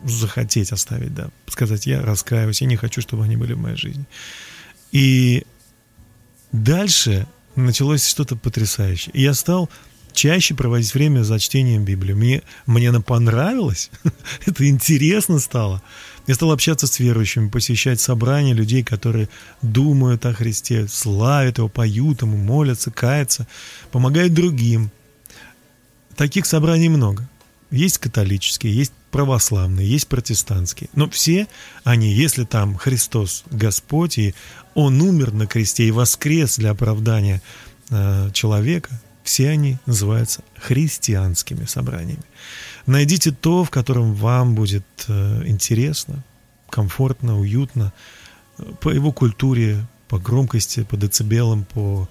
захотеть 0.04 0.72
оставить, 0.72 1.14
да. 1.14 1.30
Сказать, 1.46 1.86
я 1.86 2.02
раскаиваюсь, 2.02 2.60
я 2.60 2.66
не 2.66 2.76
хочу, 2.76 3.00
чтобы 3.00 3.24
они 3.24 3.36
были 3.36 3.54
в 3.54 3.58
моей 3.58 3.76
жизни. 3.76 4.04
И 4.92 5.44
дальше 6.52 7.26
началось 7.54 8.06
что-то 8.06 8.36
потрясающее. 8.36 9.12
Я 9.14 9.34
стал 9.34 9.70
чаще 10.12 10.54
проводить 10.54 10.94
время 10.94 11.22
за 11.22 11.38
чтением 11.38 11.84
Библии. 11.84 12.14
Мне, 12.14 12.42
мне 12.66 12.88
она 12.88 13.00
понравилась, 13.00 13.90
это 14.46 14.68
интересно 14.68 15.38
стало. 15.38 15.82
Я 16.26 16.34
стал 16.34 16.50
общаться 16.50 16.86
с 16.86 16.98
верующими, 16.98 17.48
посещать 17.48 18.00
собрания 18.00 18.52
людей, 18.52 18.82
которые 18.82 19.28
думают 19.62 20.26
о 20.26 20.34
Христе, 20.34 20.88
славят 20.88 21.58
Его, 21.58 21.68
поют 21.68 22.22
Ему, 22.22 22.36
молятся, 22.36 22.90
каются, 22.90 23.46
помогают 23.92 24.34
другим. 24.34 24.90
Таких 26.16 26.46
собраний 26.46 26.88
много. 26.88 27.28
Есть 27.70 27.98
католические, 27.98 28.74
есть 28.74 28.92
православные, 29.10 29.88
есть 29.88 30.08
протестантские. 30.08 30.88
Но 30.94 31.08
все 31.10 31.46
они, 31.84 32.12
если 32.12 32.44
там 32.44 32.76
Христос 32.76 33.44
Господь, 33.50 34.18
и 34.18 34.34
Он 34.74 35.00
умер 35.00 35.32
на 35.32 35.46
кресте 35.46 35.84
и 35.84 35.90
воскрес 35.90 36.56
для 36.56 36.70
оправдания 36.70 37.42
э, 37.90 38.30
человека, 38.32 39.00
все 39.26 39.50
они 39.50 39.78
называются 39.86 40.42
христианскими 40.56 41.64
собраниями. 41.64 42.22
Найдите 42.86 43.32
то, 43.32 43.64
в 43.64 43.70
котором 43.70 44.14
вам 44.14 44.54
будет 44.54 44.86
э, 45.08 45.42
интересно, 45.46 46.22
комфортно, 46.70 47.38
уютно, 47.38 47.92
по 48.80 48.90
его 48.90 49.10
культуре, 49.10 49.84
по 50.08 50.20
громкости, 50.20 50.84
по 50.84 50.96
децибелам, 50.96 51.64
по 51.64 52.08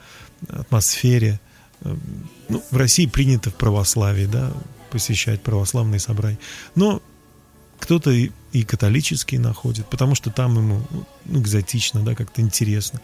атмосфере. 0.49 1.39
Э, 1.81 1.95
ну, 2.49 2.61
в 2.69 2.75
России 2.75 3.05
принято 3.05 3.49
в 3.49 3.55
православии, 3.55 4.25
да, 4.25 4.51
посещать 4.91 5.41
православные 5.41 6.01
собрания. 6.01 6.39
Но 6.75 7.01
кто-то 7.79 8.11
и, 8.11 8.31
и 8.51 8.63
католический 8.63 9.37
находит, 9.37 9.85
потому 9.89 10.15
что 10.15 10.31
там 10.31 10.57
ему 10.57 10.81
ну, 11.23 11.39
экзотично, 11.39 12.01
да, 12.01 12.13
как-то 12.13 12.41
интересно. 12.41 12.99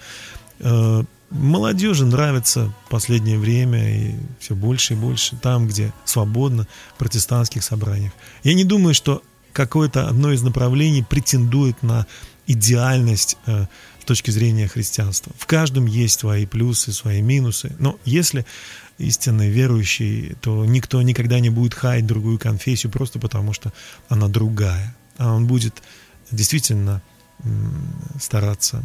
Молодежи 1.31 2.05
нравится 2.05 2.73
в 2.85 2.89
последнее 2.89 3.39
время 3.39 3.97
и 3.97 4.15
все 4.39 4.53
больше 4.53 4.93
и 4.93 4.97
больше 4.97 5.37
там, 5.37 5.67
где 5.67 5.93
свободно, 6.03 6.67
в 6.95 6.97
протестантских 6.97 7.63
собраниях. 7.63 8.11
Я 8.43 8.53
не 8.53 8.65
думаю, 8.65 8.93
что 8.93 9.23
какое-то 9.53 10.07
одно 10.07 10.33
из 10.33 10.41
направлений 10.41 11.03
претендует 11.03 11.81
на 11.83 12.05
идеальность 12.47 13.37
э, 13.45 13.65
с 14.01 14.05
точки 14.05 14.29
зрения 14.29 14.67
христианства. 14.67 15.31
В 15.37 15.45
каждом 15.45 15.85
есть 15.85 16.19
свои 16.19 16.45
плюсы, 16.45 16.91
свои 16.91 17.21
минусы. 17.21 17.73
Но 17.79 17.97
если 18.03 18.45
истинный 18.97 19.49
верующий, 19.49 20.35
то 20.41 20.65
никто 20.65 21.01
никогда 21.01 21.39
не 21.39 21.49
будет 21.49 21.73
хаять 21.73 22.05
другую 22.05 22.39
конфессию 22.39 22.91
просто 22.91 23.19
потому, 23.19 23.53
что 23.53 23.71
она 24.09 24.27
другая. 24.27 24.95
А 25.17 25.33
он 25.33 25.47
будет 25.47 25.81
действительно 26.29 27.01
стараться 28.19 28.83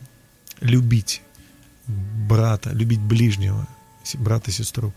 любить 0.60 1.22
брата, 1.86 2.70
любить 2.70 3.00
ближнего, 3.00 3.66
брата, 4.14 4.50
сестру. 4.50 4.92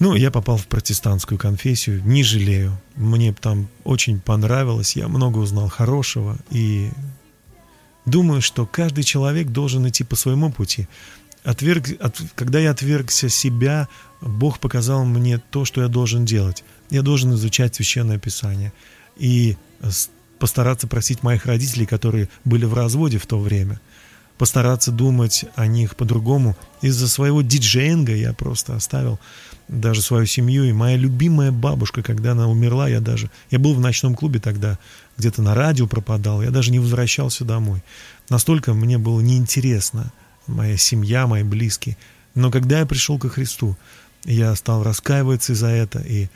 Ну, 0.00 0.14
я 0.14 0.30
попал 0.30 0.56
в 0.56 0.66
протестантскую 0.66 1.38
конфессию, 1.38 2.02
не 2.04 2.24
жалею. 2.24 2.80
Мне 2.96 3.32
там 3.32 3.68
очень 3.84 4.20
понравилось, 4.20 4.96
я 4.96 5.08
много 5.08 5.38
узнал 5.38 5.68
хорошего. 5.68 6.36
И 6.50 6.90
думаю, 8.04 8.42
что 8.42 8.66
каждый 8.66 9.04
человек 9.04 9.48
должен 9.48 9.88
идти 9.88 10.02
по 10.02 10.16
своему 10.16 10.50
пути. 10.50 10.88
Отверг, 11.44 11.86
от, 12.00 12.20
когда 12.34 12.58
я 12.58 12.70
отвергся 12.70 13.28
себя, 13.28 13.88
Бог 14.20 14.58
показал 14.58 15.04
мне 15.04 15.38
то, 15.38 15.64
что 15.64 15.82
я 15.82 15.88
должен 15.88 16.24
делать. 16.24 16.64
Я 16.90 17.02
должен 17.02 17.34
изучать 17.34 17.76
Священное 17.76 18.18
Писание 18.18 18.72
и 19.16 19.56
постараться 20.38 20.88
просить 20.88 21.22
моих 21.22 21.46
родителей, 21.46 21.86
которые 21.86 22.28
были 22.44 22.64
в 22.64 22.74
разводе 22.74 23.18
в 23.18 23.26
то 23.26 23.38
время– 23.38 23.80
постараться 24.38 24.90
думать 24.90 25.44
о 25.54 25.66
них 25.66 25.96
по-другому. 25.96 26.56
Из-за 26.82 27.08
своего 27.08 27.42
диджеинга 27.42 28.14
я 28.14 28.32
просто 28.32 28.74
оставил 28.74 29.18
даже 29.68 30.02
свою 30.02 30.26
семью. 30.26 30.64
И 30.64 30.72
моя 30.72 30.96
любимая 30.96 31.52
бабушка, 31.52 32.02
когда 32.02 32.32
она 32.32 32.48
умерла, 32.48 32.88
я 32.88 33.00
даже... 33.00 33.30
Я 33.50 33.58
был 33.58 33.74
в 33.74 33.80
ночном 33.80 34.14
клубе 34.14 34.40
тогда, 34.40 34.78
где-то 35.16 35.42
на 35.42 35.54
радио 35.54 35.86
пропадал, 35.86 36.42
я 36.42 36.50
даже 36.50 36.70
не 36.70 36.78
возвращался 36.78 37.44
домой. 37.44 37.82
Настолько 38.28 38.74
мне 38.74 38.98
было 38.98 39.20
неинтересно 39.20 40.12
моя 40.46 40.76
семья, 40.76 41.26
мои 41.26 41.42
близкие. 41.42 41.96
Но 42.34 42.50
когда 42.50 42.80
я 42.80 42.86
пришел 42.86 43.18
ко 43.18 43.28
Христу, 43.28 43.76
я 44.24 44.54
стал 44.56 44.82
раскаиваться 44.82 45.52
из-за 45.52 45.68
это 45.68 46.00
и 46.00 46.28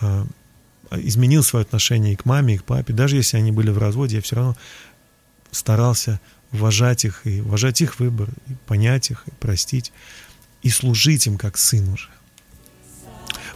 э, 0.00 0.24
изменил 0.90 1.42
свое 1.42 1.62
отношение 1.62 2.14
и 2.14 2.16
к 2.16 2.24
маме, 2.24 2.54
и 2.54 2.58
к 2.58 2.64
папе. 2.64 2.92
Даже 2.92 3.16
если 3.16 3.36
они 3.36 3.52
были 3.52 3.70
в 3.70 3.78
разводе, 3.78 4.16
я 4.16 4.22
все 4.22 4.36
равно 4.36 4.56
старался 5.50 6.20
уважать 6.54 7.04
их, 7.04 7.20
и 7.24 7.40
уважать 7.40 7.80
их 7.80 8.00
выбор, 8.00 8.30
и 8.48 8.54
понять 8.66 9.10
их, 9.10 9.24
и 9.26 9.30
простить, 9.32 9.92
и 10.62 10.70
служить 10.70 11.26
им 11.26 11.36
как 11.36 11.58
сын 11.58 11.92
уже. 11.92 12.08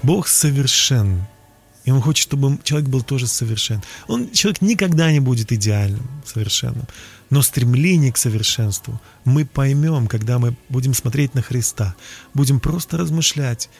Бог 0.02 0.28
совершен, 0.28 1.24
и 1.84 1.90
Он 1.90 2.02
хочет, 2.02 2.22
чтобы 2.22 2.58
человек 2.62 2.88
был 2.88 3.02
тоже 3.02 3.26
совершен. 3.26 3.82
Он, 4.08 4.30
человек 4.30 4.60
никогда 4.60 5.10
не 5.10 5.20
будет 5.20 5.52
идеальным, 5.52 6.06
совершенным. 6.26 6.86
Но 7.30 7.42
стремление 7.42 8.12
к 8.12 8.18
совершенству 8.18 9.00
мы 9.24 9.44
поймем, 9.44 10.06
когда 10.06 10.38
мы 10.38 10.54
будем 10.68 10.94
смотреть 10.94 11.34
на 11.34 11.42
Христа, 11.42 11.94
будем 12.34 12.60
просто 12.60 12.96
размышлять, 12.96 13.70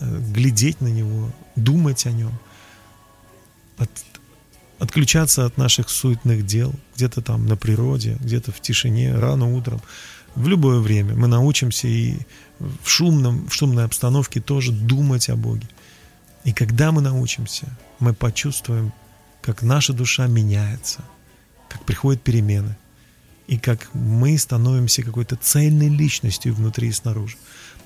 э, 0.00 0.20
глядеть 0.34 0.80
на 0.80 0.88
Него, 0.88 1.32
думать 1.56 2.06
о 2.06 2.12
Нем, 2.12 2.38
отключаться 4.78 5.46
от 5.46 5.56
наших 5.56 5.88
суетных 5.88 6.44
дел, 6.44 6.74
где-то 6.94 7.22
там 7.22 7.46
на 7.46 7.56
природе, 7.56 8.16
где-то 8.20 8.52
в 8.52 8.60
тишине, 8.60 9.14
рано 9.14 9.54
утром, 9.54 9.80
в 10.34 10.48
любое 10.48 10.80
время. 10.80 11.14
Мы 11.14 11.28
научимся 11.28 11.88
и 11.88 12.18
в, 12.58 12.88
шумном, 12.88 13.48
в 13.48 13.54
шумной 13.54 13.84
обстановке 13.84 14.40
тоже 14.40 14.72
думать 14.72 15.28
о 15.28 15.36
Боге. 15.36 15.68
И 16.44 16.52
когда 16.52 16.92
мы 16.92 17.00
научимся, 17.00 17.66
мы 17.98 18.14
почувствуем, 18.14 18.92
как 19.40 19.62
наша 19.62 19.92
душа 19.92 20.26
меняется, 20.26 21.02
как 21.68 21.84
приходят 21.84 22.22
перемены, 22.22 22.76
и 23.46 23.58
как 23.58 23.94
мы 23.94 24.36
становимся 24.38 25.02
какой-то 25.02 25.36
цельной 25.36 25.88
личностью 25.88 26.54
внутри 26.54 26.88
и 26.88 26.92
снаружи. 26.92 27.36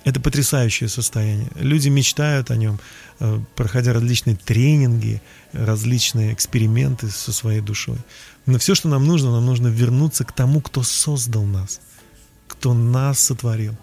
Это 0.05 0.19
потрясающее 0.19 0.89
состояние. 0.89 1.49
Люди 1.57 1.89
мечтают 1.89 2.51
о 2.51 2.57
нем, 2.57 2.81
э, 3.19 3.41
проходя 3.55 3.93
различные 3.93 4.35
тренинги, 4.37 5.21
различные 5.53 6.33
эксперименты 6.33 7.09
со 7.11 7.33
своей 7.33 7.61
душой. 7.61 7.99
Но 8.47 8.59
все, 8.59 8.75
что 8.75 8.89
нам 8.89 9.07
нужно, 9.07 9.31
нам 9.31 9.45
нужно 9.45 9.69
вернуться 9.69 10.25
к 10.25 10.33
тому, 10.33 10.61
кто 10.63 10.83
создал 10.83 11.45
нас, 11.45 11.81
кто 12.49 12.73
нас 12.73 13.21
сотворил. 13.21 13.77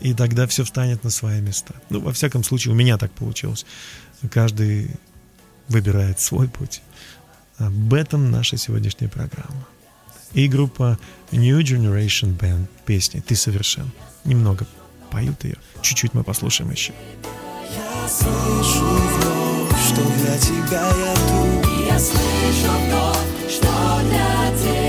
И 0.00 0.14
тогда 0.14 0.46
все 0.46 0.64
встанет 0.64 1.04
на 1.04 1.10
свои 1.10 1.40
места. 1.40 1.74
Ну, 1.90 2.00
во 2.00 2.12
всяком 2.12 2.44
случае, 2.44 2.72
у 2.72 2.76
меня 2.76 2.96
так 2.96 3.10
получилось. 3.12 3.66
Каждый 4.30 4.90
выбирает 5.68 6.20
свой 6.20 6.48
путь. 6.48 6.80
Об 7.58 7.92
этом 7.92 8.30
наша 8.30 8.56
сегодняшняя 8.56 9.08
программа. 9.08 9.66
И 10.32 10.48
группа 10.48 10.98
New 11.32 11.58
Generation 11.58 12.38
Band 12.38 12.66
песни 12.86 13.20
«Ты 13.20 13.34
совершен». 13.34 13.90
Немного 14.24 14.66
поют 15.10 15.44
ее. 15.44 15.56
Чуть-чуть 15.82 16.14
мы 16.14 16.24
послушаем 16.24 16.70
еще. 16.70 16.92
Я 17.76 18.08
слышу 18.08 18.84
вновь, 18.84 19.86
что 19.86 20.02
для 20.02 20.38
тебя 20.38 20.88
я 20.88 21.14
тут. 21.14 21.86
Я 21.86 21.98
слышу 21.98 22.70
вновь, 22.86 23.52
что 23.52 24.00
для 24.08 24.50
тебя 24.56 24.79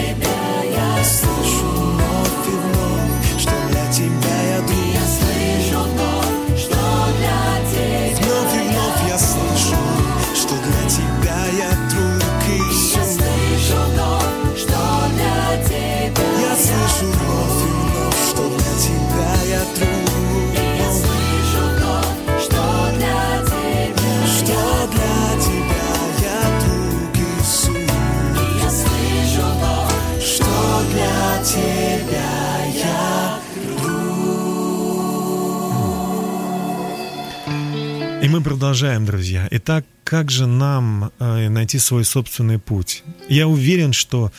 продолжаем, 38.71 39.05
друзья. 39.05 39.49
Итак, 39.51 39.85
как 40.05 40.31
же 40.31 40.47
нам 40.47 41.11
э, 41.19 41.49
найти 41.49 41.77
свой 41.77 42.05
собственный 42.05 42.57
путь? 42.57 43.03
Я 43.27 43.49
уверен, 43.49 43.91
что 43.91 44.31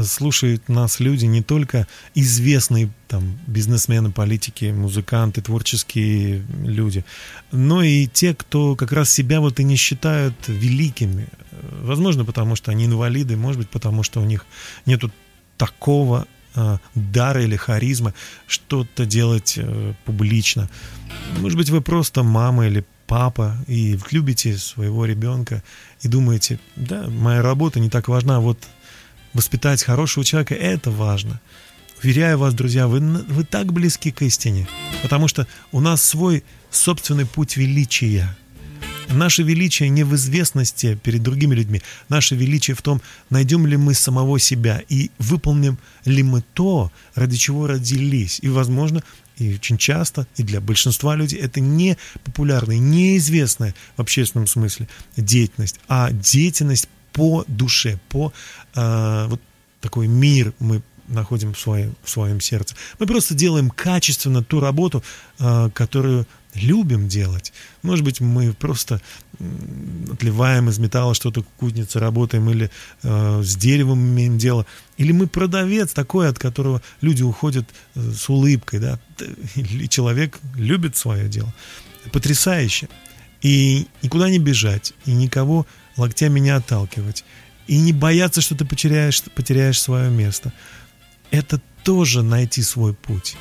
слушают 0.00 0.68
нас 0.68 1.00
люди 1.00 1.26
не 1.26 1.42
только 1.42 1.88
известные 2.14 2.88
там 3.08 3.36
бизнесмены, 3.48 4.12
политики, 4.12 4.66
музыканты, 4.66 5.42
творческие 5.42 6.44
люди, 6.64 7.04
но 7.50 7.82
и 7.82 8.06
те, 8.06 8.32
кто 8.32 8.76
как 8.76 8.92
раз 8.92 9.10
себя 9.10 9.40
вот 9.40 9.58
и 9.58 9.64
не 9.64 9.74
считают 9.74 10.36
великими. 10.46 11.26
Возможно, 11.82 12.24
потому 12.24 12.54
что 12.54 12.70
они 12.70 12.84
инвалиды, 12.84 13.36
может 13.36 13.58
быть, 13.58 13.70
потому 13.70 14.04
что 14.04 14.20
у 14.20 14.24
них 14.24 14.46
нету 14.86 15.10
такого 15.56 16.28
э, 16.54 16.78
дара 16.94 17.42
или 17.42 17.56
харизма 17.56 18.14
что-то 18.46 19.04
делать 19.04 19.54
э, 19.56 19.94
публично. 20.04 20.70
Может 21.40 21.58
быть, 21.58 21.70
вы 21.70 21.80
просто 21.80 22.22
мама 22.22 22.68
или 22.68 22.84
папа 23.10 23.56
и 23.66 23.98
любите 24.12 24.56
своего 24.56 25.04
ребенка 25.04 25.64
и 26.00 26.06
думаете, 26.06 26.60
да, 26.76 27.08
моя 27.08 27.42
работа 27.42 27.80
не 27.80 27.90
так 27.90 28.06
важна, 28.06 28.38
вот 28.38 28.68
воспитать 29.32 29.82
хорошего 29.82 30.24
человека, 30.24 30.54
это 30.54 30.92
важно. 30.92 31.40
Уверяю 32.04 32.38
вас, 32.38 32.54
друзья, 32.54 32.86
вы, 32.86 33.00
вы 33.00 33.42
так 33.42 33.72
близки 33.72 34.12
к 34.12 34.22
истине, 34.22 34.68
потому 35.02 35.26
что 35.26 35.48
у 35.72 35.80
нас 35.80 36.04
свой 36.04 36.44
собственный 36.70 37.26
путь 37.26 37.56
величия. 37.56 38.36
Наше 39.08 39.42
величие 39.42 39.88
не 39.88 40.04
в 40.04 40.14
известности 40.14 40.94
перед 41.02 41.20
другими 41.20 41.56
людьми. 41.56 41.82
Наше 42.08 42.36
величие 42.36 42.76
в 42.76 42.82
том, 42.82 43.02
найдем 43.28 43.66
ли 43.66 43.76
мы 43.76 43.94
самого 43.94 44.38
себя 44.38 44.82
и 44.88 45.10
выполним 45.18 45.78
ли 46.04 46.22
мы 46.22 46.44
то, 46.54 46.92
ради 47.16 47.36
чего 47.36 47.66
родились. 47.66 48.38
И, 48.40 48.48
возможно, 48.48 49.02
и 49.40 49.54
очень 49.54 49.78
часто, 49.78 50.26
и 50.36 50.42
для 50.42 50.60
большинства 50.60 51.16
людей 51.16 51.40
это 51.40 51.60
не 51.60 51.96
популярная, 52.24 52.78
неизвестная 52.78 53.74
в 53.96 54.00
общественном 54.00 54.46
смысле 54.46 54.88
деятельность, 55.16 55.80
а 55.88 56.12
деятельность 56.12 56.88
по 57.12 57.44
душе, 57.48 57.98
по 58.10 58.32
э, 58.74 59.26
вот 59.28 59.40
такой 59.80 60.06
мир 60.08 60.52
мы 60.58 60.82
находим 61.08 61.54
в 61.54 61.58
своем, 61.58 61.94
в 62.04 62.10
своем 62.10 62.40
сердце. 62.40 62.76
Мы 62.98 63.06
просто 63.06 63.34
делаем 63.34 63.70
качественно 63.70 64.44
ту 64.44 64.60
работу, 64.60 65.02
э, 65.38 65.70
которую 65.72 66.26
любим 66.54 67.08
делать. 67.08 67.52
Может 67.82 68.04
быть, 68.04 68.20
мы 68.20 68.52
просто 68.52 69.00
отливаем 70.10 70.68
из 70.68 70.78
металла 70.78 71.14
что-то 71.14 71.44
кузнице, 71.58 71.98
работаем, 71.98 72.48
или 72.50 72.70
э, 73.02 73.42
с 73.42 73.56
деревом 73.56 74.00
имеем 74.00 74.38
дело, 74.38 74.66
или 74.96 75.12
мы 75.12 75.26
продавец 75.26 75.92
такой, 75.92 76.28
от 76.28 76.38
которого 76.38 76.82
люди 77.00 77.22
уходят 77.22 77.68
э, 77.94 78.00
с 78.12 78.28
улыбкой, 78.28 78.80
да, 78.80 79.00
или 79.54 79.86
человек 79.86 80.38
любит 80.54 80.96
свое 80.96 81.28
дело. 81.28 81.52
Потрясающе. 82.12 82.88
И 83.42 83.86
никуда 84.02 84.28
не 84.28 84.38
бежать, 84.38 84.92
и 85.06 85.12
никого 85.12 85.66
локтями 85.96 86.40
не 86.40 86.50
отталкивать, 86.50 87.24
и 87.66 87.78
не 87.78 87.92
бояться, 87.92 88.40
что 88.40 88.54
ты 88.54 88.64
потеряешь, 88.64 89.22
потеряешь 89.34 89.80
свое 89.80 90.10
место. 90.10 90.52
Это 91.30 91.60
тоже 91.84 92.22
найти 92.22 92.62
свой 92.62 92.92
путь. 92.92 93.36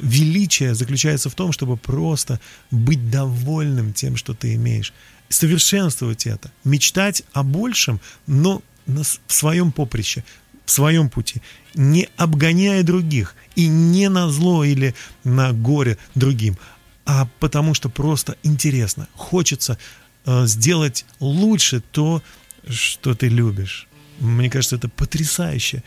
Величие 0.00 0.74
заключается 0.74 1.30
в 1.30 1.34
том, 1.34 1.52
чтобы 1.52 1.76
просто 1.76 2.40
быть 2.70 3.10
довольным 3.10 3.92
тем, 3.92 4.16
что 4.16 4.34
ты 4.34 4.54
имеешь. 4.54 4.92
Совершенствовать 5.28 6.26
это. 6.26 6.50
Мечтать 6.64 7.22
о 7.32 7.42
большем, 7.42 8.00
но 8.26 8.62
в 8.86 9.32
своем 9.32 9.72
поприще, 9.72 10.24
в 10.64 10.70
своем 10.70 11.08
пути, 11.08 11.42
не 11.74 12.08
обгоняя 12.16 12.82
других 12.82 13.34
и 13.54 13.66
не 13.66 14.08
на 14.08 14.28
зло 14.30 14.64
или 14.64 14.94
на 15.24 15.52
горе 15.52 15.98
другим, 16.14 16.56
а 17.04 17.28
потому 17.38 17.74
что 17.74 17.88
просто 17.88 18.36
интересно, 18.42 19.08
хочется 19.14 19.78
э, 20.24 20.46
сделать 20.46 21.04
лучше 21.20 21.80
то, 21.80 22.22
что 22.68 23.14
ты 23.14 23.28
любишь. 23.28 23.88
Мне 24.18 24.50
кажется, 24.50 24.76
это 24.76 24.88
потрясающе, 24.88 25.82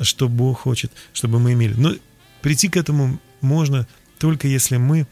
что 0.00 0.28
Бог 0.28 0.60
хочет, 0.60 0.92
чтобы 1.12 1.38
мы 1.38 1.54
имели. 1.54 1.74
Но 1.74 1.94
прийти 2.42 2.68
к 2.68 2.76
этому 2.76 3.18
можно 3.40 3.86
только 4.18 4.48
если 4.48 4.76
мы 4.76 5.06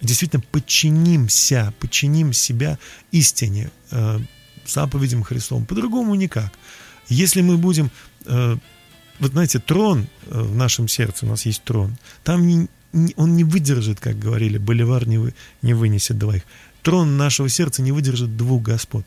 действительно 0.00 0.42
подчинимся, 0.50 1.72
подчиним 1.78 2.32
себя 2.32 2.78
истине, 3.12 3.70
э, 3.90 4.18
заповедям 4.66 5.22
Христовым. 5.22 5.66
По-другому 5.66 6.14
никак. 6.14 6.52
Если 7.08 7.40
мы 7.40 7.56
будем... 7.56 7.90
Э, 8.26 8.56
вот 9.20 9.30
знаете, 9.30 9.60
трон 9.60 10.08
э, 10.26 10.40
в 10.40 10.56
нашем 10.56 10.88
сердце, 10.88 11.26
у 11.26 11.28
нас 11.28 11.46
есть 11.46 11.62
трон, 11.62 11.96
там 12.24 12.46
не, 12.46 12.68
он 13.16 13.36
не 13.36 13.44
выдержит, 13.44 14.00
как 14.00 14.18
говорили, 14.18 14.58
боливар 14.58 15.06
не, 15.06 15.18
вы, 15.18 15.34
не 15.62 15.74
вынесет 15.74 16.18
двоих. 16.18 16.42
Трон 16.82 17.16
нашего 17.16 17.48
сердца 17.48 17.82
не 17.82 17.92
выдержит 17.92 18.36
двух 18.36 18.62
господ. 18.62 19.06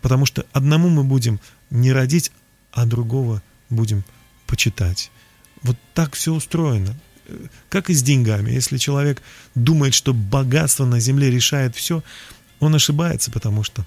Потому 0.00 0.26
что 0.26 0.46
одному 0.52 0.88
мы 0.88 1.02
будем 1.02 1.40
не 1.70 1.92
родить, 1.92 2.30
а 2.72 2.86
другого 2.86 3.42
будем 3.70 4.04
почитать. 4.46 5.10
Вот 5.62 5.76
так 5.94 6.14
все 6.14 6.32
устроено 6.32 6.94
как 7.68 7.90
и 7.90 7.94
с 7.94 8.02
деньгами. 8.02 8.50
Если 8.50 8.78
человек 8.78 9.22
думает, 9.54 9.94
что 9.94 10.14
богатство 10.14 10.84
на 10.84 11.00
земле 11.00 11.30
решает 11.30 11.76
все, 11.76 12.02
он 12.60 12.74
ошибается, 12.74 13.30
потому 13.30 13.62
что 13.62 13.86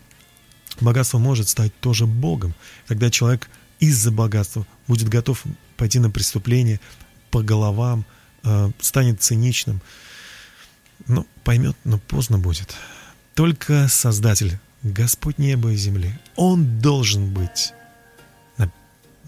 богатство 0.80 1.18
может 1.18 1.50
стать 1.50 1.78
тоже 1.80 2.06
Богом. 2.06 2.54
Когда 2.88 3.10
человек 3.10 3.50
из-за 3.80 4.12
богатства 4.12 4.66
будет 4.88 5.10
готов 5.10 5.44
пойти 5.78 6.00
на 6.00 6.10
преступление 6.10 6.80
по 7.32 7.42
головам, 7.42 8.06
э, 8.44 8.72
станет 8.80 9.22
циничным, 9.22 9.82
ну, 11.08 11.26
поймет, 11.44 11.76
но 11.84 11.98
поздно 11.98 12.38
будет. 12.38 12.76
Только 13.34 13.88
Создатель, 13.88 14.60
Господь 14.84 15.38
неба 15.38 15.72
и 15.72 15.76
земли, 15.76 16.20
Он 16.36 16.80
должен 16.80 17.34
быть 17.34 17.74
на, 18.58 18.72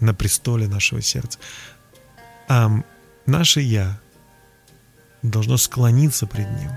на 0.00 0.14
престоле 0.14 0.68
нашего 0.68 1.02
сердца. 1.02 1.38
А 2.48 2.70
наше 3.26 3.60
«я», 3.60 3.98
должно 5.30 5.56
склониться 5.56 6.26
пред 6.26 6.48
Ним. 6.58 6.70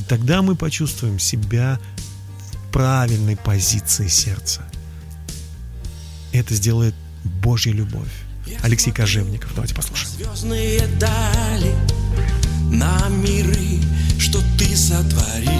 И 0.00 0.04
тогда 0.04 0.42
мы 0.42 0.54
почувствуем 0.56 1.18
себя 1.18 1.78
в 2.52 2.72
правильной 2.72 3.36
позиции 3.36 4.08
сердца. 4.08 4.62
Это 6.32 6.54
сделает 6.54 6.94
Божья 7.24 7.72
любовь. 7.72 8.08
Алексей 8.62 8.92
Кожевников. 8.92 9.50
Давайте 9.54 9.74
послушаем. 9.74 10.10
Звездные 10.16 10.86
дали 10.98 11.74
на 12.70 13.08
миры, 13.08 13.80
что 14.18 14.40
ты 14.56 14.76
сотворил. 14.76 15.50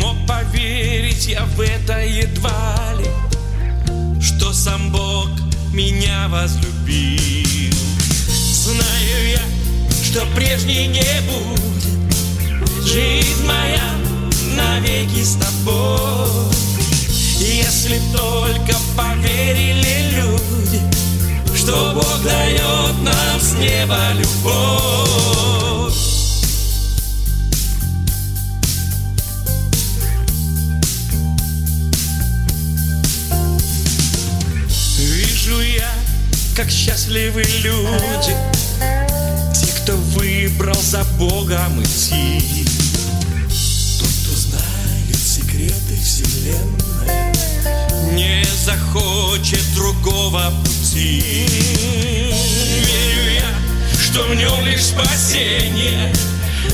Но 0.00 0.16
поверить 0.26 1.26
я 1.26 1.44
в 1.44 1.60
это 1.60 2.04
едва 2.04 2.94
ли, 2.98 4.20
что 4.20 4.52
сам 4.52 4.92
Бог 4.92 5.30
меня 5.72 6.28
возлюбил. 6.28 7.72
Знаю 8.52 9.30
я, 9.30 9.49
что 10.10 10.26
прежней 10.34 10.88
не 10.88 11.20
будет. 11.22 12.84
Жизнь 12.84 13.46
моя 13.46 13.94
навеки 14.56 15.22
с 15.22 15.36
тобой. 15.36 16.50
Если 17.38 18.00
только 18.12 18.76
поверили 18.96 20.10
люди, 20.16 20.82
что 21.54 21.92
Бог 21.94 22.22
дает 22.24 23.02
нам 23.02 23.40
с 23.40 23.52
неба 23.52 23.98
любовь. 24.14 25.94
Вижу 34.98 35.60
я, 35.60 35.92
как 36.56 36.68
счастливы 36.68 37.44
люди, 37.62 38.34
кто 39.90 39.96
выбрал 40.20 40.80
за 40.80 41.02
Богом 41.18 41.82
идти. 41.82 42.64
Тот, 43.98 44.08
кто 44.08 44.36
знает 44.36 45.16
секреты 45.16 45.96
вселенной, 46.00 47.32
не 48.12 48.44
захочет 48.64 49.64
другого 49.74 50.52
пути. 50.64 51.24
Верю 52.86 53.32
я, 53.34 53.52
что 54.00 54.22
в 54.28 54.34
нем 54.36 54.64
лишь 54.64 54.84
спасение, 54.84 56.12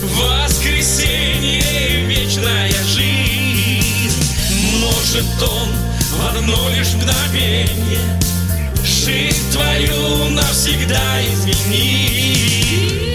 воскресенье 0.03 1.63
и 1.63 2.07
вечная 2.07 2.73
жизнь. 2.85 4.29
Может 4.79 5.43
он 5.43 5.69
в 6.19 6.37
одно 6.37 6.69
лишь 6.69 6.93
мгновение 6.93 8.21
жизнь 8.85 9.53
твою 9.53 10.29
навсегда 10.29 11.23
изменить. 11.23 13.06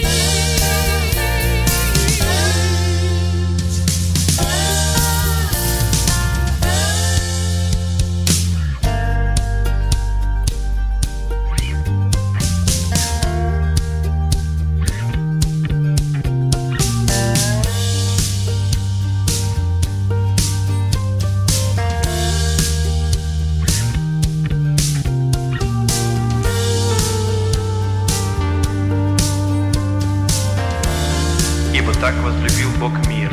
Так 32.01 32.15
возлюбил 32.23 32.71
Бог 32.79 32.93
мир, 33.05 33.29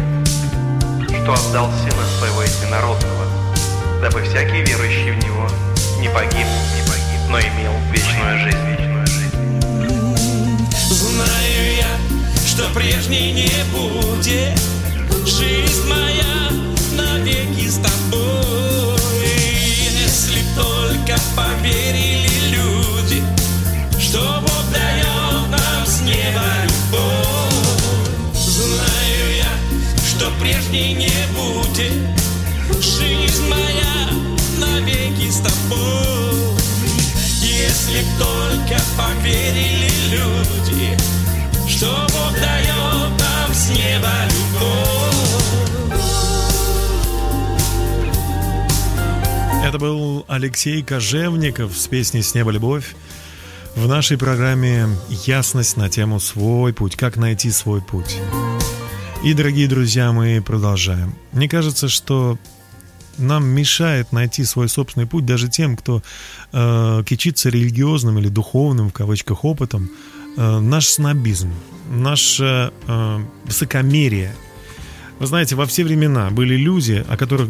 что 1.07 1.33
отдал 1.33 1.71
Сына 1.73 2.05
Своего 2.19 2.43
Единородного, 2.43 3.25
дабы 4.03 4.23
всякий 4.23 4.61
верующий 4.61 5.13
в 5.13 5.25
Него 5.25 5.49
не 6.01 6.09
погиб, 6.11 6.47
не 6.77 6.83
погиб, 6.83 7.21
но 7.31 7.41
имел 7.41 7.73
вечную 7.91 8.39
жизнь. 8.41 8.59
Вечную 8.69 9.07
жизнь. 9.07 9.33
Знаю 10.91 11.77
я, 11.79 12.47
что 12.47 12.69
прежней 12.75 13.33
не 13.33 13.51
будет, 13.73 14.61
жизнь 15.25 15.89
моя 15.89 16.51
навеки 16.93 17.69
с 17.71 17.77
тобой. 17.77 18.99
Если 19.99 20.43
только 20.55 21.19
поверили 21.35 22.51
люди, 22.51 23.23
что 23.99 24.43
Бог 24.43 24.71
дает 24.71 25.49
нам 25.49 25.87
с 25.87 26.03
неба 26.03 26.58
прежней 30.41 30.95
не 30.95 31.11
будет, 31.35 31.93
жизнь 32.81 33.49
моя 33.49 34.09
навеки 34.59 35.31
с 35.31 35.39
тобой. 35.39 36.59
Если 37.43 38.05
только 38.19 38.81
поверили 38.97 39.91
люди, 40.11 40.97
что 41.69 42.07
Бог 42.13 42.33
дает 42.35 43.21
нам 43.21 43.53
с 43.53 43.71
неба 43.71 44.13
любовь. 44.25 44.99
Это 49.65 49.79
был 49.79 50.25
Алексей 50.29 50.83
Кожевников 50.83 51.77
с 51.77 51.89
песней 51.89 52.23
«С 52.23 52.35
неба 52.35 52.51
любовь». 52.51 52.95
В 53.75 53.87
нашей 53.87 54.17
программе 54.17 54.89
ясность 55.09 55.77
на 55.77 55.89
тему 55.89 56.21
«Свой 56.21 56.73
путь», 56.73 56.97
как 56.97 57.17
найти 57.17 57.51
свой 57.51 57.83
путь. 57.83 58.17
И, 59.25 59.35
дорогие 59.35 59.67
друзья, 59.67 60.13
мы 60.13 60.41
продолжаем. 60.41 61.13
Мне 61.33 61.49
кажется, 61.49 61.89
что 61.89 62.39
нам 63.19 63.45
мешает 63.47 64.13
найти 64.13 64.45
свой 64.45 64.69
собственный 64.69 65.09
путь 65.09 65.27
даже 65.27 65.49
тем, 65.49 65.77
кто 65.77 66.03
э, 66.53 67.03
кичится 67.05 67.49
религиозным 67.49 68.19
или 68.21 68.29
духовным, 68.29 68.91
в 68.91 68.93
кавычках, 68.93 69.45
опытом, 69.45 69.91
э, 70.37 70.61
наш 70.61 70.87
снобизм, 70.87 71.53
наше 71.91 72.73
э, 72.87 73.19
высокомерие. 73.45 74.33
Вы 75.19 75.27
знаете, 75.27 75.57
во 75.57 75.67
все 75.67 75.83
времена 75.83 76.31
были 76.31 76.55
люди, 76.55 77.05
о 77.09 77.17
которых 77.17 77.49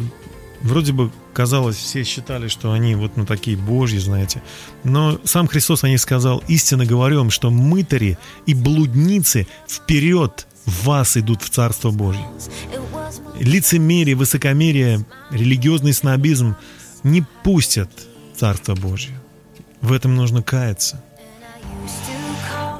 вроде 0.61 0.91
бы 0.91 1.11
казалось, 1.33 1.77
все 1.77 2.03
считали, 2.03 2.47
что 2.47 2.71
они 2.71 2.95
вот 2.95 3.15
ну 3.15 3.27
такие 3.27 3.55
божьи, 3.55 3.99
знаете. 3.99 4.41
Но 4.83 5.19
сам 5.23 5.47
Христос 5.47 5.83
о 5.83 5.89
них 5.89 6.01
сказал, 6.01 6.43
истинно 6.47 6.87
говорю 6.87 7.19
вам, 7.19 7.29
что 7.29 7.51
мытари 7.51 8.17
и 8.47 8.55
блудницы 8.55 9.47
вперед 9.67 10.47
вас 10.65 11.17
идут 11.17 11.41
в 11.41 11.49
Царство 11.49 11.91
Божье. 11.91 12.25
Лицемерие, 13.39 14.15
высокомерие, 14.15 15.05
религиозный 15.31 15.93
снобизм 15.93 16.55
не 17.03 17.23
пустят 17.43 17.89
Царство 18.35 18.75
Божье. 18.75 19.19
В 19.81 19.93
этом 19.93 20.15
нужно 20.15 20.41
каяться. 20.41 21.01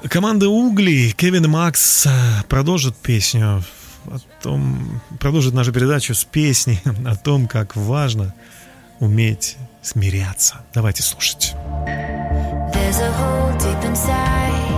Команда 0.10 0.50
Угли, 0.50 1.14
Кевин 1.16 1.46
и 1.46 1.48
Макс 1.48 2.06
э, 2.06 2.10
продолжит 2.48 2.96
песню 2.96 3.64
о 4.06 4.18
том, 4.42 5.02
продолжит 5.20 5.54
нашу 5.54 5.74
передачу 5.74 6.16
с 6.16 6.24
песней 6.24 6.82
о 7.06 7.16
том, 7.16 7.48
как 7.48 7.76
важно 7.76 8.34
уметь 9.00 9.58
смиряться. 9.82 10.62
Давайте 10.74 11.04
слушать. 11.04 11.54
There's 12.74 13.00
a 13.02 13.12
hole 13.12 13.58
deep 13.58 13.84
inside, 13.84 14.69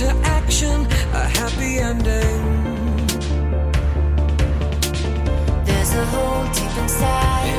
into 0.00 0.16
action 0.26 0.86
a 1.12 1.28
happy 1.28 1.78
ending? 1.78 2.40
There's 5.64 5.92
a 5.94 6.06
hole 6.06 6.44
deep 6.54 6.74
inside, 6.78 7.49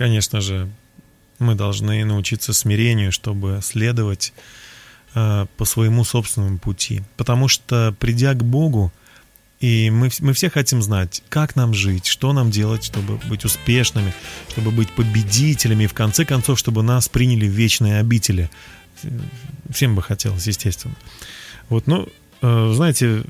конечно 0.00 0.40
же, 0.40 0.66
мы 1.38 1.54
должны 1.54 2.02
научиться 2.06 2.54
смирению, 2.54 3.12
чтобы 3.12 3.60
следовать 3.62 4.32
э, 5.14 5.44
по 5.58 5.64
своему 5.66 6.04
собственному 6.04 6.58
пути. 6.58 7.02
Потому 7.18 7.48
что, 7.48 7.94
придя 8.00 8.32
к 8.32 8.42
Богу, 8.42 8.90
и 9.60 9.90
мы, 9.90 10.08
мы 10.20 10.32
все 10.32 10.48
хотим 10.48 10.80
знать, 10.80 11.22
как 11.28 11.54
нам 11.54 11.74
жить, 11.74 12.06
что 12.06 12.32
нам 12.32 12.50
делать, 12.50 12.82
чтобы 12.82 13.18
быть 13.28 13.44
успешными, 13.44 14.14
чтобы 14.48 14.70
быть 14.70 14.90
победителями, 14.92 15.84
и 15.84 15.86
в 15.86 15.92
конце 15.92 16.24
концов, 16.24 16.58
чтобы 16.58 16.82
нас 16.82 17.10
приняли 17.10 17.46
в 17.46 17.52
вечные 17.52 17.98
обители. 17.98 18.48
Всем 19.68 19.94
бы 19.94 20.00
хотелось, 20.00 20.46
естественно. 20.46 20.94
Вот, 21.68 21.86
ну, 21.86 22.08
э, 22.40 22.72
знаете, 22.74 23.24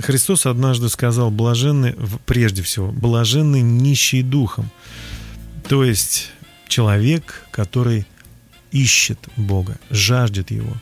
Христос 0.00 0.46
однажды 0.46 0.88
сказал, 0.88 1.30
блаженны, 1.30 1.94
прежде 2.26 2.64
всего, 2.64 2.90
блаженны 2.90 3.60
нищие 3.60 4.24
духом. 4.24 4.68
То 5.68 5.84
есть 5.84 6.30
человек, 6.68 7.46
который 7.50 8.06
ищет 8.70 9.18
Бога, 9.36 9.78
жаждет 9.90 10.50
Его. 10.50 10.74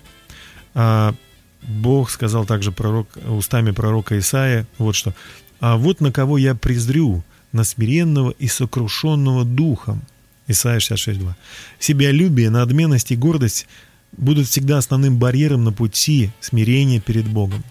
А 0.75 1.15
Бог 1.63 2.11
сказал 2.11 2.47
также 2.47 2.73
пророк, 2.73 3.09
устами 3.29 3.71
пророка 3.71 4.19
Исаия 4.19 4.67
вот 4.79 4.95
что. 4.95 5.15
«А 5.61 5.77
вот 5.77 6.01
на 6.01 6.11
кого 6.11 6.39
я 6.39 6.55
презрю, 6.55 7.23
на 7.53 7.65
смиренного 7.65 8.31
и 8.31 8.49
сокрушенного 8.49 9.45
духом». 9.45 10.03
Исайя 10.47 10.79
66.2. 10.79 11.35
Себялюбие, 11.79 12.51
надменность 12.51 13.13
и 13.13 13.17
гордость 13.17 13.67
будут 14.13 14.49
всегда 14.49 14.79
основным 14.79 15.19
барьером 15.19 15.65
на 15.65 15.73
пути 15.73 16.31
смирения 16.41 17.01
перед 17.01 17.29
Богом. 17.29 17.63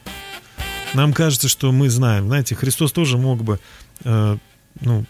Нам 0.94 1.14
кажется, 1.14 1.50
что 1.50 1.72
мы 1.72 1.90
знаем. 1.90 2.28
Знаете, 2.28 2.56
Христос 2.56 2.92
тоже 2.92 3.18
мог 3.18 3.44
бы 3.44 3.60
э, 4.04 4.38
ну, 4.82 5.06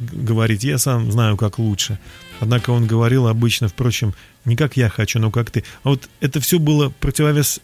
говорить, 0.00 0.64
я 0.64 0.78
сам 0.78 1.10
знаю, 1.10 1.36
как 1.36 1.58
лучше. 1.58 1.98
Однако 2.40 2.70
он 2.70 2.86
говорил 2.86 3.26
обычно, 3.26 3.68
впрочем, 3.68 4.14
не 4.44 4.56
как 4.56 4.76
я 4.76 4.88
хочу, 4.88 5.18
но 5.18 5.30
как 5.30 5.50
ты. 5.50 5.64
А 5.82 5.90
вот 5.90 6.08
это 6.20 6.40
все 6.40 6.58
было 6.58 6.90
противовес 7.00 7.60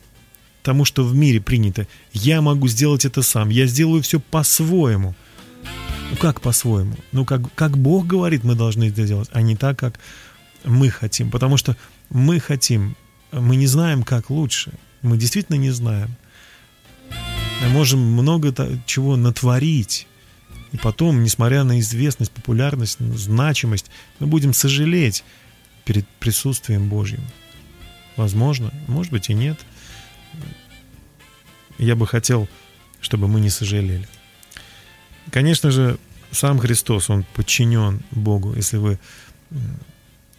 тому, 0.63 0.85
что 0.85 1.05
в 1.05 1.15
мире 1.15 1.41
принято. 1.41 1.87
Я 2.13 2.41
могу 2.41 2.69
сделать 2.69 3.05
это 3.05 3.23
сам, 3.23 3.49
я 3.51 3.67
сделаю 3.67 4.03
все 4.03 4.21
по-своему. 4.21 5.15
Ну 6.11 6.17
как 6.17 6.41
по-своему? 6.41 6.95
Ну 7.13 7.25
как, 7.25 7.53
как 7.55 7.77
Бог 7.77 8.07
говорит, 8.07 8.45
мы 8.45 8.55
должны 8.55 8.89
это 8.89 9.07
делать, 9.07 9.29
а 9.33 9.43
не 9.43 9.57
так, 9.57 9.79
как 9.79 9.99
мы 10.65 10.91
хотим. 10.91 11.31
Потому 11.31 11.57
что 11.57 11.77
мы 12.11 12.39
хотим, 12.41 12.97
мы 13.33 13.57
не 13.57 13.67
знаем, 13.67 14.03
как 14.03 14.31
лучше. 14.31 14.73
Мы 15.03 15.17
действительно 15.17 15.57
не 15.57 15.71
знаем. 15.71 16.15
Мы 17.63 17.69
можем 17.69 18.01
много 18.01 18.55
чего 18.87 19.17
натворить. 19.17 20.07
И 20.73 20.79
потом, 20.79 21.23
несмотря 21.23 21.65
на 21.65 21.81
известность, 21.81 22.33
популярность, 22.33 22.99
значимость, 22.99 23.91
мы 24.19 24.27
будем 24.27 24.55
сожалеть 24.55 25.23
перед 25.85 26.07
присутствием 26.19 26.89
Божьим. 26.89 27.23
Возможно, 28.17 28.73
может 28.89 29.13
быть 29.13 29.29
и 29.29 29.35
нет. 29.35 29.59
Я 31.79 31.95
бы 31.95 32.07
хотел, 32.07 32.49
чтобы 33.01 33.29
мы 33.29 33.41
не 33.41 33.51
сожалели. 33.51 34.09
Конечно 35.31 35.71
же, 35.71 35.99
сам 36.31 36.59
Христос, 36.59 37.11
Он 37.11 37.25
подчинен 37.35 38.03
Богу. 38.11 38.55
Если 38.55 38.79
вы 38.79 38.99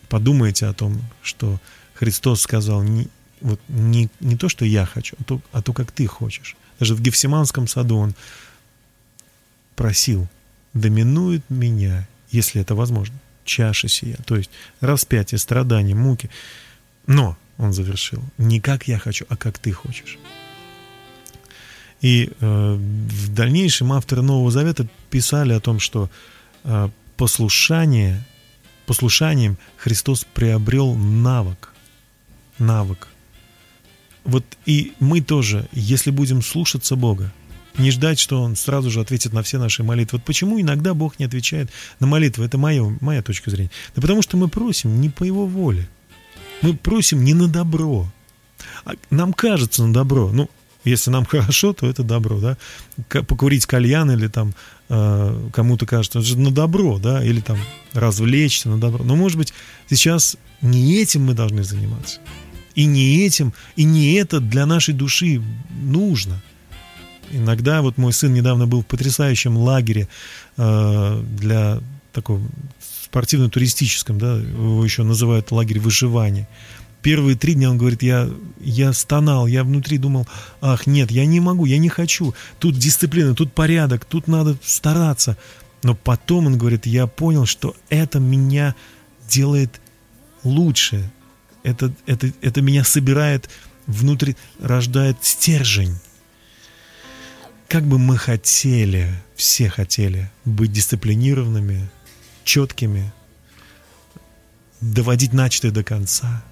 подумаете 0.09 0.65
о 0.65 0.73
том, 0.73 1.01
что 1.21 1.59
Христос 1.93 2.41
сказал 2.41 2.81
не, 2.81 3.07
вот 3.41 3.59
не, 3.67 4.09
не 4.19 4.35
то, 4.35 4.49
что 4.49 4.65
я 4.65 4.85
хочу, 4.85 5.15
а 5.19 5.23
то, 5.23 5.41
а 5.51 5.61
то, 5.61 5.73
как 5.73 5.91
ты 5.91 6.07
хочешь. 6.07 6.55
Даже 6.79 6.95
в 6.95 7.01
Гефсиманском 7.01 7.67
саду 7.67 7.97
Он 7.97 8.15
просил, 9.75 10.27
доминует 10.73 11.43
меня, 11.49 12.07
если 12.31 12.61
это 12.61 12.75
возможно, 12.75 13.15
чаша 13.45 13.87
сия, 13.87 14.17
то 14.25 14.35
есть 14.35 14.49
распятие, 14.79 15.39
страдания, 15.39 15.95
муки. 15.95 16.29
Но, 17.07 17.37
он 17.57 17.73
завершил, 17.73 18.23
не 18.37 18.59
как 18.59 18.87
я 18.87 18.97
хочу, 18.97 19.25
а 19.29 19.37
как 19.37 19.59
ты 19.59 19.71
хочешь. 19.71 20.17
И 22.01 22.29
э, 22.39 22.73
в 22.75 23.33
дальнейшем 23.33 23.93
авторы 23.93 24.21
Нового 24.21 24.51
Завета 24.51 24.87
писали 25.09 25.53
о 25.53 25.61
том, 25.61 25.79
что 25.79 26.09
э, 26.65 26.89
послушание, 27.15 28.21
послушанием 28.85 29.57
Христос 29.77 30.25
приобрел 30.33 30.95
навык. 30.95 31.71
Навык. 32.59 33.07
Вот 34.25 34.45
и 34.65 34.93
мы 34.99 35.21
тоже, 35.21 35.67
если 35.71 36.11
будем 36.11 36.41
слушаться 36.41 36.95
Бога, 36.95 37.31
не 37.77 37.91
ждать, 37.91 38.19
что 38.19 38.41
Он 38.41 38.55
сразу 38.55 38.89
же 38.91 39.01
ответит 39.01 39.33
на 39.33 39.43
все 39.43 39.57
наши 39.57 39.83
молитвы. 39.83 40.17
Вот 40.17 40.25
почему 40.25 40.59
иногда 40.59 40.93
Бог 40.93 41.19
не 41.19 41.25
отвечает 41.25 41.69
на 41.99 42.07
молитвы? 42.07 42.45
Это 42.45 42.57
моя, 42.57 42.83
моя 43.01 43.21
точка 43.21 43.49
зрения. 43.49 43.71
Да 43.95 44.01
потому 44.01 44.21
что 44.21 44.37
мы 44.37 44.47
просим 44.47 45.01
не 45.01 45.09
по 45.09 45.23
Его 45.23 45.45
воле. 45.45 45.87
Мы 46.61 46.75
просим 46.75 47.23
не 47.23 47.33
на 47.33 47.47
добро. 47.47 48.07
А 48.85 48.93
нам 49.09 49.33
кажется 49.33 49.83
на 49.83 49.93
добро. 49.93 50.31
Ну, 50.31 50.49
если 50.83 51.09
нам 51.09 51.25
хорошо, 51.29 51.73
то 51.73 51.87
это 51.87 52.03
добро, 52.03 52.39
да. 52.39 52.57
Покурить 53.23 53.65
кальян 53.65 54.11
или 54.11 54.27
там 54.27 54.53
э, 54.89 55.49
кому-то 55.51 55.85
кажется, 55.85 56.19
это 56.19 56.27
же 56.27 56.37
на 56.37 56.51
добро, 56.51 56.99
да, 56.99 57.23
или 57.23 57.41
там 57.41 57.57
развлечься 57.93 58.69
на 58.69 58.79
добро. 58.79 59.03
Но, 59.03 59.15
может 59.15 59.37
быть, 59.37 59.53
сейчас 59.89 60.37
не 60.61 61.01
этим 61.01 61.25
мы 61.25 61.33
должны 61.33 61.63
заниматься. 61.63 62.19
И 62.75 62.85
не 62.85 63.25
этим, 63.25 63.53
и 63.75 63.83
не 63.83 64.13
это 64.13 64.39
для 64.39 64.65
нашей 64.65 64.93
души 64.93 65.41
нужно– 65.81 66.41
Иногда 67.31 67.81
вот 67.81 67.97
мой 67.97 68.13
сын 68.13 68.33
недавно 68.33 68.67
был 68.67 68.81
в 68.81 68.85
потрясающем 68.85 69.57
лагере 69.57 70.07
э, 70.57 71.23
для 71.37 71.79
такого 72.11 72.41
спортивно-туристическом, 73.03 74.17
да, 74.17 74.37
его 74.37 74.83
еще 74.83 75.03
называют 75.03 75.51
лагерь 75.51 75.79
выживания. 75.79 76.47
Первые 77.01 77.35
три 77.35 77.53
дня 77.53 77.69
он 77.69 77.77
говорит, 77.77 78.01
я, 78.01 78.29
я 78.61 78.93
стонал, 78.93 79.45
я 79.45 79.63
внутри 79.63 79.97
думал, 79.97 80.25
ах, 80.61 80.87
нет, 80.87 81.11
я 81.11 81.25
не 81.25 81.39
могу, 81.39 81.65
я 81.65 81.77
не 81.77 81.89
хочу. 81.89 82.33
Тут 82.59 82.77
дисциплина, 82.77 83.35
тут 83.35 83.53
порядок, 83.53 84.05
тут 84.05 84.27
надо 84.27 84.57
стараться. 84.63 85.37
Но 85.83 85.95
потом 85.95 86.47
он 86.47 86.57
говорит, 86.57 86.85
я 86.85 87.07
понял, 87.07 87.45
что 87.45 87.75
это 87.89 88.19
меня 88.19 88.73
делает 89.29 89.81
лучше. 90.43 91.11
Это, 91.63 91.93
это, 92.05 92.31
это 92.41 92.61
меня 92.61 92.85
собирает 92.85 93.49
внутри, 93.85 94.37
рождает 94.59 95.17
стержень 95.21 95.97
как 97.73 97.85
бы 97.85 97.97
мы 97.97 98.19
хотели, 98.19 99.09
все 99.35 99.67
хотели 99.67 100.29
быть 100.45 100.71
дисциплинированными, 100.71 101.89
четкими, 102.43 103.11
доводить 104.79 105.33
начатое 105.33 105.71
до 105.71 105.83
конца. 105.83 106.43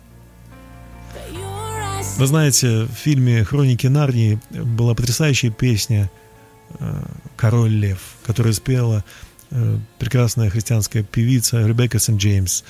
Вы 2.17 2.25
знаете, 2.25 2.85
в 2.85 2.93
фильме 2.93 3.43
«Хроники 3.43 3.85
Нарнии» 3.85 4.41
была 4.49 4.95
потрясающая 4.95 5.51
песня 5.51 6.09
э, 6.79 7.03
«Король 7.35 7.69
лев», 7.69 7.99
которую 8.25 8.55
спела 8.55 9.05
э, 9.51 9.77
прекрасная 9.99 10.49
христианская 10.49 11.03
певица 11.03 11.67
Ребекка 11.67 11.99
Сент-Джеймс. 11.99 12.63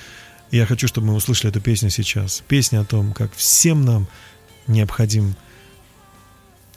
Я 0.52 0.66
хочу, 0.66 0.90
чтобы 0.90 1.08
мы 1.08 1.14
услышали 1.14 1.52
эту 1.52 1.62
песню 1.62 1.90
сейчас. 1.90 2.44
Песня 2.50 2.82
о 2.82 2.86
том, 2.86 3.14
как 3.14 3.34
всем 3.34 3.86
нам 3.86 4.10
необходим 4.68 5.38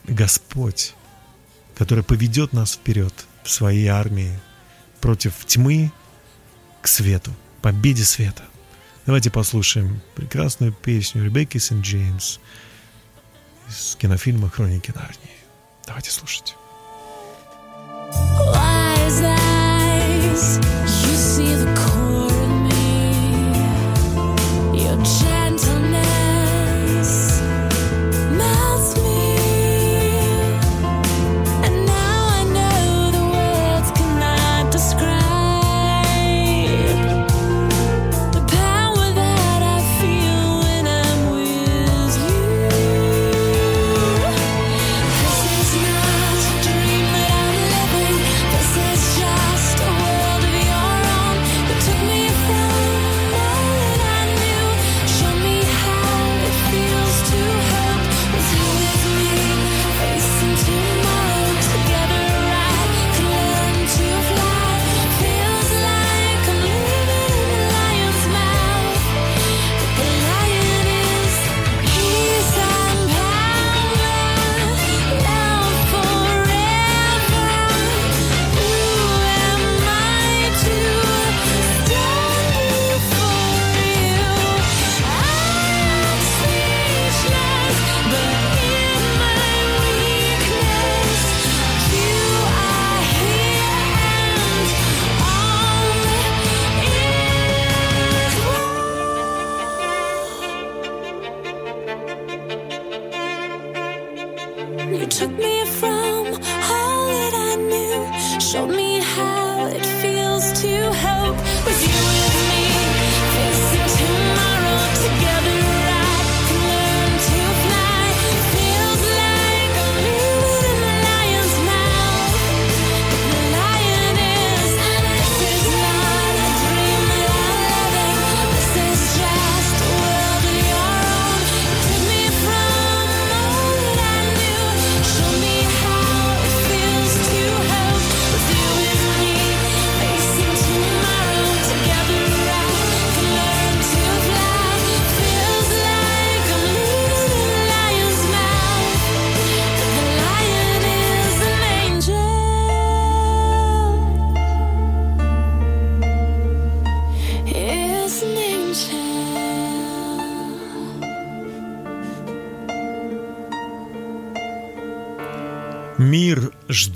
Господь, 0.05 0.95
который 1.77 2.05
поведет 2.05 2.53
нас 2.53 2.75
вперед 2.75 3.13
в 3.43 3.51
своей 3.51 3.89
армии 3.89 4.39
против 5.01 5.45
тьмы 5.47 5.93
к 6.83 6.89
свету, 6.89 7.35
победе 7.63 8.05
света. 8.05 8.45
Давайте 9.07 9.31
послушаем 9.31 10.01
прекрасную 10.15 10.73
песню 10.73 11.25
Ребекки 11.25 11.59
Сент-Джеймс 11.59 12.39
из 13.69 13.97
кинофильма 13.97 14.49
«Хроники 14.49 14.93
Нарнии». 14.95 15.37
Давайте 15.87 16.11
слушать. 16.11 16.57
Eyes, 20.35 20.59
you 21.07 21.14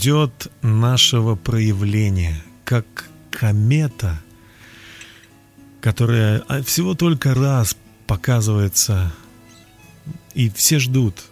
ждет 0.08 0.50
нашего 0.62 1.34
проявления, 1.34 2.42
как 2.64 3.10
комета, 3.30 4.18
которая 5.82 6.42
всего 6.62 6.94
только 6.94 7.34
раз 7.34 7.76
показывается, 8.06 9.12
и 10.32 10.48
все 10.48 10.78
ждут, 10.78 11.24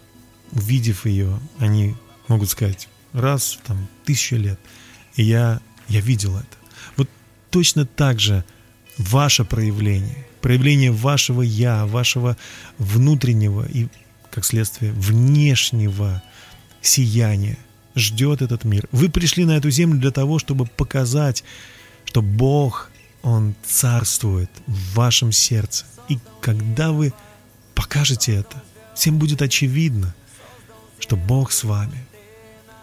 увидев 0.52 1.06
ее, 1.06 1.40
они 1.58 1.94
могут 2.28 2.50
сказать, 2.50 2.86
раз 3.14 3.58
там 3.64 3.88
тысячу 4.04 4.36
лет, 4.36 4.60
и 5.14 5.22
я, 5.22 5.62
я 5.88 6.00
видел 6.02 6.36
это. 6.36 6.56
Вот 6.98 7.08
точно 7.48 7.86
так 7.86 8.20
же 8.20 8.44
ваше 8.98 9.46
проявление, 9.46 10.26
проявление 10.42 10.92
вашего 10.92 11.40
«я», 11.40 11.86
вашего 11.86 12.36
внутреннего 12.76 13.66
и, 13.66 13.86
как 14.30 14.44
следствие, 14.44 14.92
внешнего 14.92 16.22
сияния 16.82 17.56
ждет 17.96 18.42
этот 18.42 18.64
мир. 18.64 18.86
Вы 18.92 19.08
пришли 19.08 19.44
на 19.44 19.56
эту 19.56 19.70
землю 19.70 19.98
для 19.98 20.12
того, 20.12 20.38
чтобы 20.38 20.66
показать, 20.66 21.42
что 22.04 22.22
Бог, 22.22 22.90
Он 23.22 23.54
царствует 23.64 24.50
в 24.66 24.94
вашем 24.94 25.32
сердце. 25.32 25.86
И 26.08 26.18
когда 26.40 26.92
вы 26.92 27.12
покажете 27.74 28.34
это, 28.34 28.62
всем 28.94 29.18
будет 29.18 29.42
очевидно, 29.42 30.14
что 31.00 31.16
Бог 31.16 31.50
с 31.50 31.64
вами. 31.64 32.06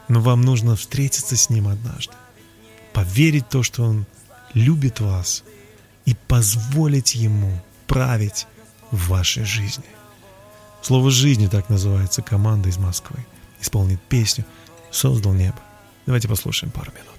Но 0.09 0.20
вам 0.20 0.41
нужно 0.41 0.76
встретиться 0.76 1.38
с 1.38 1.49
Ним 1.49 1.68
однажды, 1.68 2.14
поверить 2.91 3.45
в 3.45 3.49
то, 3.49 3.64
что 3.64 3.84
Он 3.84 4.05
любит 4.53 4.99
вас, 4.99 5.43
и 6.05 6.16
позволить 6.28 7.16
Ему 7.16 7.61
править 7.88 8.47
в 8.91 9.07
вашей 9.07 9.45
жизни. 9.45 9.86
Слово 10.82 11.09
«жизни» 11.11 11.47
так 11.47 11.70
называется 11.70 12.22
команда 12.22 12.68
из 12.68 12.78
Москвы. 12.78 13.26
Исполнит 13.61 14.01
песню– 14.01 14.43
создал 14.94 15.34
небо. 15.34 15.60
Давайте 16.06 16.28
послушаем 16.28 16.72
пару 16.72 16.91
минут. 16.91 17.10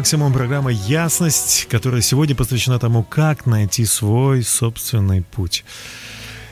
Максимум», 0.00 0.32
программа 0.32 0.70
«Ясность», 0.70 1.66
которая 1.68 2.00
сегодня 2.00 2.34
посвящена 2.34 2.78
тому, 2.78 3.02
как 3.02 3.44
найти 3.44 3.84
свой 3.84 4.42
собственный 4.42 5.20
путь. 5.20 5.62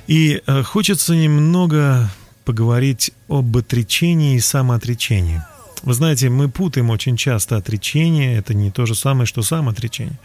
И 0.07 0.43
э, 0.47 0.63
хочется 0.63 1.17
немного 1.17 2.11
поговорить 2.45 3.11
об 3.27 3.57
отречении 3.57 4.37
и 4.37 4.41
самоотречении. 4.41 5.43
Вы 5.83 5.95
знаете, 5.95 6.29
мы 6.29 6.51
путаем 6.51 6.91
очень 6.91 7.17
часто 7.17 7.57
отречение, 7.57 8.37
это 8.37 8.53
не 8.53 8.71
то 8.71 8.85
же 8.85 8.95
самое, 8.95 9.25
что 9.25 9.41
самоотречение. 9.41 10.19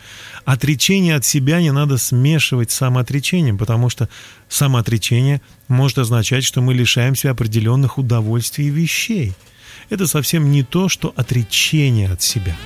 Отречение 0.43 1.15
от 1.15 1.23
себя 1.23 1.61
не 1.61 1.71
надо 1.71 1.97
смешивать 1.97 2.71
с 2.71 2.75
самоотречением, 2.75 3.57
потому 3.57 3.89
что 3.89 4.09
самоотречение 4.49 5.41
может 5.69 5.97
означать, 5.97 6.43
что 6.43 6.59
мы 6.59 6.73
лишаемся 6.73 7.31
определенных 7.31 7.97
удовольствий 7.97 8.67
и 8.67 8.69
вещей. 8.69 9.31
Это 9.89 10.07
совсем 10.07 10.51
не 10.51 10.63
то, 10.63 10.89
что 10.89 11.13
отречение 11.15 12.11
от 12.11 12.21
себя. 12.21 12.57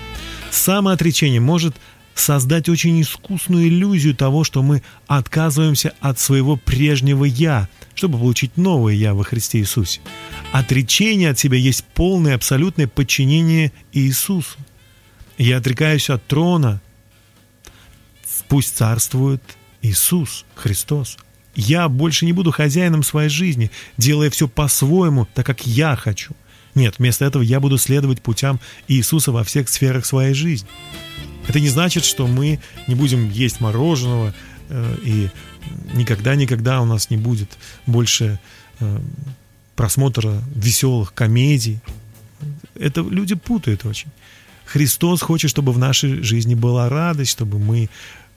Самоотречение 0.57 1.39
может 1.39 1.75
создать 2.15 2.67
очень 2.67 2.99
искусную 2.99 3.67
иллюзию 3.67 4.15
того, 4.15 4.43
что 4.43 4.63
мы 4.63 4.81
отказываемся 5.05 5.93
от 5.99 6.17
своего 6.19 6.55
прежнего 6.55 7.25
«я», 7.25 7.69
чтобы 7.93 8.17
получить 8.17 8.57
новое 8.57 8.95
«я» 8.95 9.13
во 9.13 9.23
Христе 9.23 9.59
Иисусе. 9.59 10.01
Отречение 10.51 11.29
от 11.29 11.37
себя 11.37 11.59
есть 11.59 11.83
полное 11.93 12.33
абсолютное 12.33 12.87
подчинение 12.87 13.71
Иисусу. 13.93 14.57
Я 15.37 15.57
отрекаюсь 15.57 16.09
от 16.09 16.25
трона. 16.25 16.81
Пусть 18.47 18.75
царствует 18.75 19.43
Иисус, 19.83 20.43
Христос. 20.55 21.17
Я 21.53 21.87
больше 21.87 22.25
не 22.25 22.33
буду 22.33 22.51
хозяином 22.51 23.03
своей 23.03 23.29
жизни, 23.29 23.69
делая 23.97 24.31
все 24.31 24.47
по-своему, 24.47 25.27
так 25.35 25.45
как 25.45 25.67
я 25.67 25.95
хочу. 25.95 26.33
Нет, 26.77 26.99
вместо 26.99 27.25
этого 27.25 27.41
я 27.41 27.59
буду 27.59 27.79
следовать 27.79 28.21
путям 28.21 28.59
Иисуса 28.87 29.31
во 29.31 29.43
всех 29.43 29.67
сферах 29.67 30.05
своей 30.05 30.35
жизни. 30.35 30.69
Это 31.47 31.59
не 31.59 31.69
значит, 31.69 32.05
что 32.05 32.27
мы 32.27 32.59
не 32.87 32.93
будем 32.93 33.31
есть 33.31 33.59
мороженого 33.61 34.31
э, 34.69 34.95
и 35.03 35.29
никогда-никогда 35.95 36.79
у 36.79 36.85
нас 36.85 37.09
не 37.09 37.17
будет 37.17 37.57
больше 37.87 38.39
э, 38.79 38.99
просмотра 39.75 40.39
веселых 40.53 41.15
комедий. 41.15 41.79
Это 42.75 43.01
люди 43.01 43.33
путают 43.33 43.83
очень. 43.83 44.11
Христос 44.63 45.23
хочет, 45.23 45.49
чтобы 45.49 45.71
в 45.71 45.79
нашей 45.79 46.21
жизни 46.21 46.53
была 46.53 46.89
радость, 46.89 47.31
чтобы 47.31 47.57
мы 47.57 47.89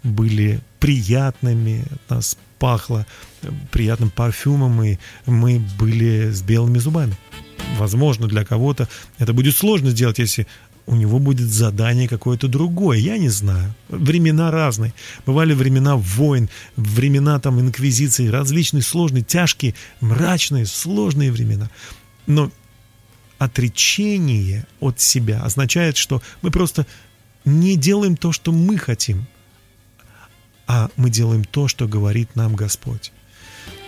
были 0.03 0.61
приятными, 0.79 1.85
нас 2.09 2.39
пахло 2.59 3.07
приятным 3.71 4.09
парфюмом, 4.09 4.83
и 4.83 4.97
мы 5.27 5.63
были 5.79 6.31
с 6.31 6.41
белыми 6.41 6.79
зубами. 6.79 7.19
Возможно, 7.81 8.27
для 8.27 8.45
кого-то 8.45 8.91
это 9.17 9.33
будет 9.33 9.57
сложно 9.57 9.91
сделать, 9.91 10.19
если 10.19 10.47
у 10.87 10.97
него 10.97 11.19
будет 11.19 11.49
задание 11.49 12.09
какое-то 12.09 12.47
другое, 12.47 12.99
я 12.99 13.17
не 13.17 13.31
знаю. 13.31 13.75
Времена 13.89 14.51
разные. 14.51 14.93
Бывали 15.25 15.55
времена 15.55 15.97
войн, 15.97 16.51
времена 16.77 17.41
там 17.41 17.59
инквизиции, 17.59 18.29
различные 18.29 18.83
сложные, 18.83 19.25
тяжкие, 19.25 19.75
мрачные, 20.03 20.67
сложные 20.67 21.33
времена. 21.33 21.71
Но 22.27 22.53
отречение 23.39 24.67
от 24.79 25.01
себя 25.01 25.43
означает, 25.43 25.97
что 25.97 26.21
мы 26.43 26.51
просто 26.51 26.87
не 27.47 27.77
делаем 27.77 28.15
то, 28.15 28.31
что 28.33 28.53
мы 28.53 28.77
хотим, 28.77 29.27
а 30.67 30.91
мы 30.97 31.09
делаем 31.09 31.45
то, 31.45 31.67
что 31.67 31.89
говорит 31.89 32.37
нам 32.37 32.55
Господь. 32.57 33.11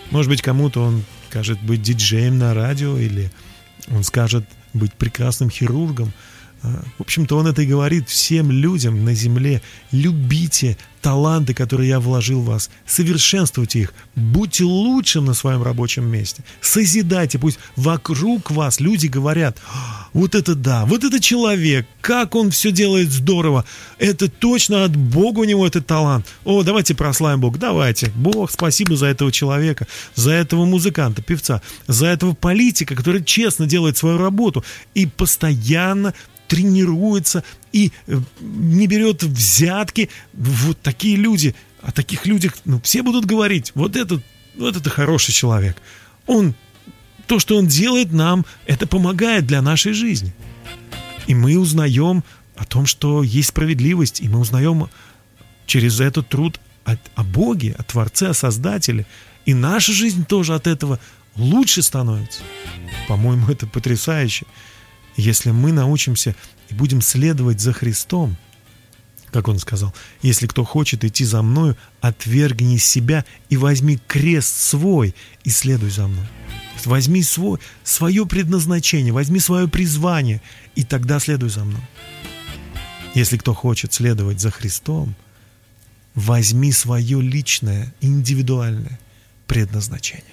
Может 0.09 0.29
быть, 0.29 0.41
кому-то 0.41 0.81
он 0.81 1.03
скажет 1.29 1.61
быть 1.61 1.83
диджеем 1.83 2.39
на 2.39 2.55
радио, 2.55 2.97
или 2.97 3.31
он 3.93 4.03
скажет 4.03 4.45
быть 4.73 4.93
прекрасным 4.93 5.49
хирургом– 5.49 6.11
в 6.63 7.01
общем-то, 7.01 7.37
он 7.37 7.47
это 7.47 7.61
и 7.61 7.65
говорит 7.65 8.07
всем 8.07 8.49
людям 8.49 9.03
на 9.03 9.13
земле. 9.13 9.61
Любите 9.91 10.77
таланты, 11.01 11.53
которые 11.53 11.89
я 11.89 11.99
вложил 11.99 12.41
в 12.41 12.45
вас. 12.45 12.69
Совершенствуйте 12.87 13.79
их. 13.79 13.93
Будьте 14.15 14.63
лучшим 14.63 15.25
на 15.25 15.33
своем 15.33 15.61
рабочем 15.61 16.05
месте. 16.05 16.43
Созидайте. 16.61 17.37
Пусть 17.37 17.59
вокруг 17.75 18.49
вас 18.49 18.79
люди 18.79 19.07
говорят, 19.07 19.57
«А, 19.67 20.07
вот 20.13 20.33
это 20.33 20.55
да, 20.55 20.85
вот 20.85 21.03
это 21.03 21.19
человек, 21.19 21.85
как 21.99 22.35
он 22.35 22.51
все 22.51 22.71
делает 22.71 23.11
здорово. 23.11 23.65
Это 23.99 24.29
точно 24.29 24.85
от 24.85 24.95
Бога 24.95 25.39
у 25.39 25.43
него 25.43 25.67
этот 25.67 25.85
талант. 25.85 26.25
О, 26.45 26.63
давайте 26.63 26.95
прославим 26.95 27.41
Бога. 27.41 27.59
Давайте. 27.59 28.11
Бог, 28.15 28.49
спасибо 28.49 28.95
за 28.95 29.07
этого 29.07 29.31
человека, 29.31 29.87
за 30.15 30.31
этого 30.31 30.63
музыканта, 30.63 31.21
певца, 31.21 31.61
за 31.87 32.07
этого 32.07 32.33
политика, 32.33 32.95
который 32.95 33.23
честно 33.23 33.65
делает 33.65 33.97
свою 33.97 34.17
работу 34.17 34.63
и 34.93 35.05
постоянно 35.05 36.13
тренируется 36.53 37.43
и 37.71 37.91
э, 38.05 38.19
не 38.39 38.85
берет 38.85 39.23
взятки. 39.23 40.09
Вот 40.33 40.79
такие 40.81 41.15
люди, 41.15 41.55
о 41.81 41.91
таких 41.91 42.27
людях 42.27 42.53
ну, 42.65 42.79
все 42.81 43.01
будут 43.01 43.25
говорить, 43.25 43.71
вот 43.73 43.95
этот, 43.95 44.23
вот 44.55 44.77
это 44.77 44.89
хороший 44.91 45.31
человек. 45.31 45.77
Он, 46.27 46.53
то, 47.25 47.39
что 47.39 47.57
он 47.57 47.65
делает 47.65 48.11
нам, 48.11 48.45
это 48.67 48.85
помогает 48.85 49.47
для 49.47 49.63
нашей 49.63 49.93
жизни. 49.93 50.31
И 51.25 51.33
мы 51.33 51.57
узнаем 51.57 52.23
о 52.55 52.65
том, 52.65 52.85
что 52.85 53.23
есть 53.23 53.49
справедливость, 53.49 54.21
и 54.21 54.29
мы 54.29 54.39
узнаем 54.39 54.89
через 55.65 55.99
этот 55.99 56.29
труд 56.29 56.59
о, 56.85 56.97
о 57.15 57.23
Боге, 57.23 57.75
о 57.79 57.83
Творце, 57.83 58.29
о 58.29 58.33
Создателе. 58.35 59.07
И 59.45 59.55
наша 59.55 59.91
жизнь 59.91 60.23
тоже 60.23 60.53
от 60.53 60.67
этого 60.67 60.99
лучше 61.35 61.81
становится. 61.81 62.41
По-моему, 63.07 63.47
это 63.49 63.65
потрясающе. 63.65 64.45
Если 65.15 65.51
мы 65.51 65.71
научимся 65.71 66.35
и 66.69 66.73
будем 66.73 67.01
следовать 67.01 67.61
за 67.61 67.73
Христом, 67.73 68.35
как 69.31 69.47
он 69.47 69.59
сказал, 69.59 69.93
если 70.21 70.47
кто 70.47 70.63
хочет 70.63 71.03
идти 71.03 71.25
за 71.25 71.41
мною, 71.41 71.75
отвергни 72.01 72.77
себя 72.77 73.25
и 73.49 73.57
возьми 73.57 73.99
крест 74.07 74.55
свой 74.55 75.15
и 75.43 75.49
следуй 75.49 75.89
за 75.89 76.07
мной. 76.07 76.25
Возьми 76.85 77.23
свой, 77.23 77.59
свое 77.83 78.25
предназначение, 78.25 79.13
возьми 79.13 79.39
свое 79.39 79.67
призвание, 79.67 80.41
и 80.75 80.83
тогда 80.83 81.19
следуй 81.19 81.49
за 81.49 81.63
мной. 81.63 81.81
Если 83.15 83.37
кто 83.37 83.53
хочет 83.53 83.93
следовать 83.93 84.41
за 84.41 84.51
Христом, 84.51 85.15
возьми 86.13 86.71
свое 86.71 87.21
личное, 87.21 87.93
индивидуальное 88.01 88.99
предназначение. 89.47 90.23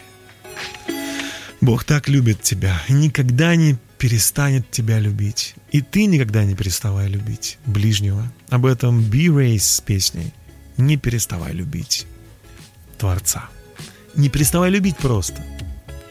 Бог 1.60 1.84
так 1.84 2.08
любит 2.08 2.40
тебя 2.42 2.82
и 2.88 2.92
никогда 2.94 3.54
не 3.54 3.76
перестанет 3.98 4.70
тебя 4.70 4.98
любить. 4.98 5.54
И 5.70 5.82
ты 5.82 6.06
никогда 6.06 6.44
не 6.44 6.54
переставай 6.54 7.06
любить 7.08 7.58
ближнего. 7.66 8.32
Об 8.48 8.64
этом 8.64 9.00
Be 9.00 9.26
Race 9.26 9.58
с 9.58 9.80
песней 9.80 10.32
«Не 10.78 10.96
переставай 10.96 11.52
любить 11.52 12.06
Творца». 12.96 13.50
Не 14.16 14.30
переставай 14.30 14.70
любить 14.70 14.96
просто. 14.96 15.44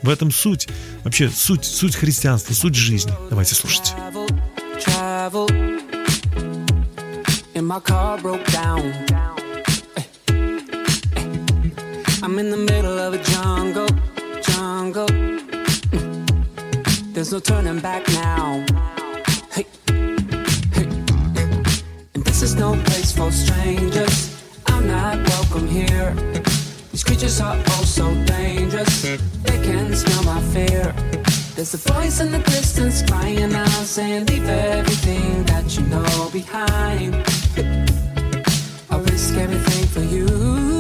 В 0.04 0.10
этом 0.10 0.32
суть, 0.32 0.70
вообще 1.04 1.30
суть, 1.30 1.66
суть 1.66 1.96
христианства, 1.96 2.54
суть 2.54 2.76
жизни. 2.76 3.12
Давайте 3.30 3.56
слушать. 3.56 3.94
There's 17.20 17.34
no 17.34 17.40
turning 17.42 17.82
back 17.82 18.08
now. 18.14 18.66
Hey, 19.52 19.66
hey. 19.90 20.86
And 22.14 22.24
this 22.24 22.42
is 22.42 22.56
no 22.56 22.82
place 22.86 23.12
for 23.12 23.30
strangers. 23.30 24.42
I'm 24.68 24.88
not 24.88 25.18
welcome 25.28 25.68
here. 25.68 26.14
These 26.94 27.04
creatures 27.04 27.42
are 27.42 27.58
oh 27.58 27.84
so 27.84 28.06
dangerous. 28.24 29.02
They 29.02 29.60
can 29.66 29.94
smell 29.98 30.24
my 30.24 30.40
fear. 30.54 30.94
There's 31.56 31.74
a 31.74 31.92
voice 31.92 32.22
in 32.22 32.32
the 32.32 32.40
distance 32.40 33.02
crying 33.02 33.54
out, 33.54 33.68
saying, 33.68 34.28
Leave 34.28 34.48
everything 34.48 35.44
that 35.44 35.78
you 35.78 35.84
know 35.88 36.30
behind. 36.32 37.16
I'll 38.90 39.02
risk 39.02 39.36
everything 39.36 39.88
for 39.88 40.04
you. 40.04 40.79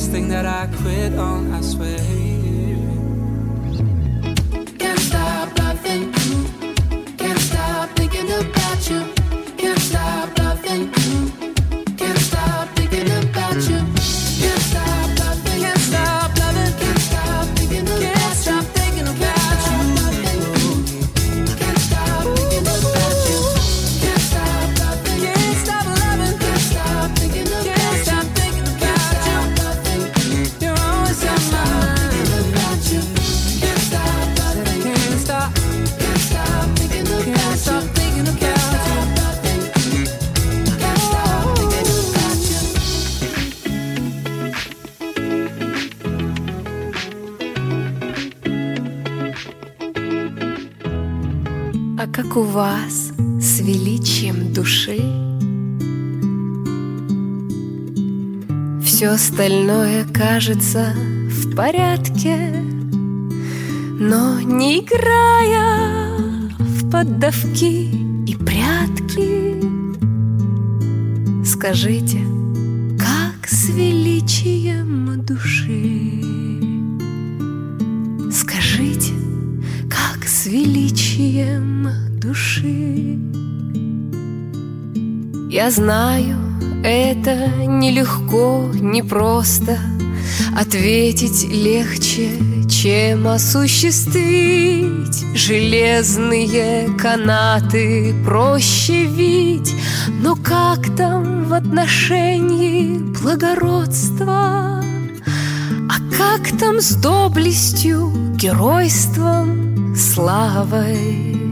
Last 0.00 0.12
thing 0.12 0.28
that 0.28 0.46
I 0.46 0.66
quit 0.80 1.12
on, 1.14 1.52
I 1.52 1.60
swear. 1.60 1.98
Can't 4.78 4.98
stop 4.98 5.58
loving 5.58 6.04
you. 6.24 7.14
Can't 7.18 7.38
stop 7.38 7.90
thinking 7.90 8.30
about 8.30 8.90
you. 8.90 9.00
Can't 9.58 9.78
stop 9.78 10.19
у 52.40 52.42
вас 52.42 53.12
с 53.38 53.60
величием 53.60 54.54
души? 54.54 54.96
Все 58.82 59.08
остальное 59.08 60.06
кажется 60.06 60.94
в 61.28 61.54
порядке, 61.54 62.36
но 64.00 64.40
не 64.40 64.80
играя 64.80 66.16
в 66.58 66.90
поддавки 66.90 67.90
и 68.26 68.34
прятки, 68.36 69.62
скажите, 71.44 72.19
Я 85.62 85.70
знаю, 85.70 86.38
это 86.82 87.48
нелегко, 87.66 88.70
непросто 88.72 89.78
Ответить 90.58 91.44
легче, 91.52 92.30
чем 92.66 93.28
осуществить 93.28 95.22
Железные 95.34 96.88
канаты 96.96 98.14
проще 98.24 99.04
видеть 99.04 99.74
Но 100.22 100.34
как 100.34 100.96
там 100.96 101.44
в 101.44 101.52
отношении 101.52 102.96
благородства? 103.20 104.82
А 105.90 105.98
как 106.16 106.58
там 106.58 106.80
с 106.80 106.94
доблестью, 106.94 108.10
геройством, 108.34 109.94
славой? 109.94 111.49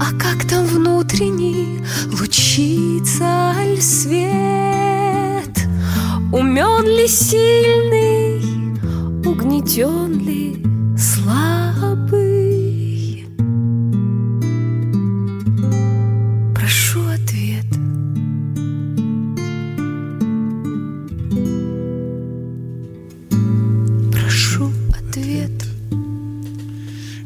А 0.00 0.12
как 0.18 0.44
там 0.48 0.66
внутренний 0.66 1.80
лучится 2.18 3.54
ль 3.64 3.80
свет? 3.80 5.56
Умен 6.32 6.84
ли 6.84 7.06
сильный, 7.06 8.40
угнетен 9.24 10.18
ли 10.18 10.64
слабый? 10.98 11.63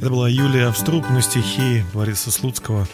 Это 0.09 0.15
была 0.15 0.29
Юлия 0.31 0.69
Авструп, 0.69 1.05
но 1.11 1.21
стихи 1.21 1.85
Бориса 1.93 2.31
Слуцкого. 2.31 2.89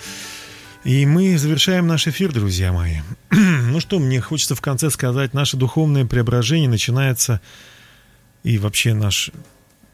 И 0.83 1.07
мы 1.07 1.39
завершаем 1.39 1.87
наш 1.87 2.09
эфир, 2.09 2.33
друзья 2.33 2.73
мои. 2.73 3.03
ну 3.31 3.79
что, 3.79 4.01
мне 4.01 4.21
хочется 4.21 4.57
в 4.57 4.61
конце 4.61 4.91
сказать, 4.91 5.33
наше 5.33 5.57
духовное 5.57 6.07
преображение 6.07 6.69
начинается, 6.69 7.41
и 8.43 8.59
вообще 8.59 8.95
наш, 8.95 9.31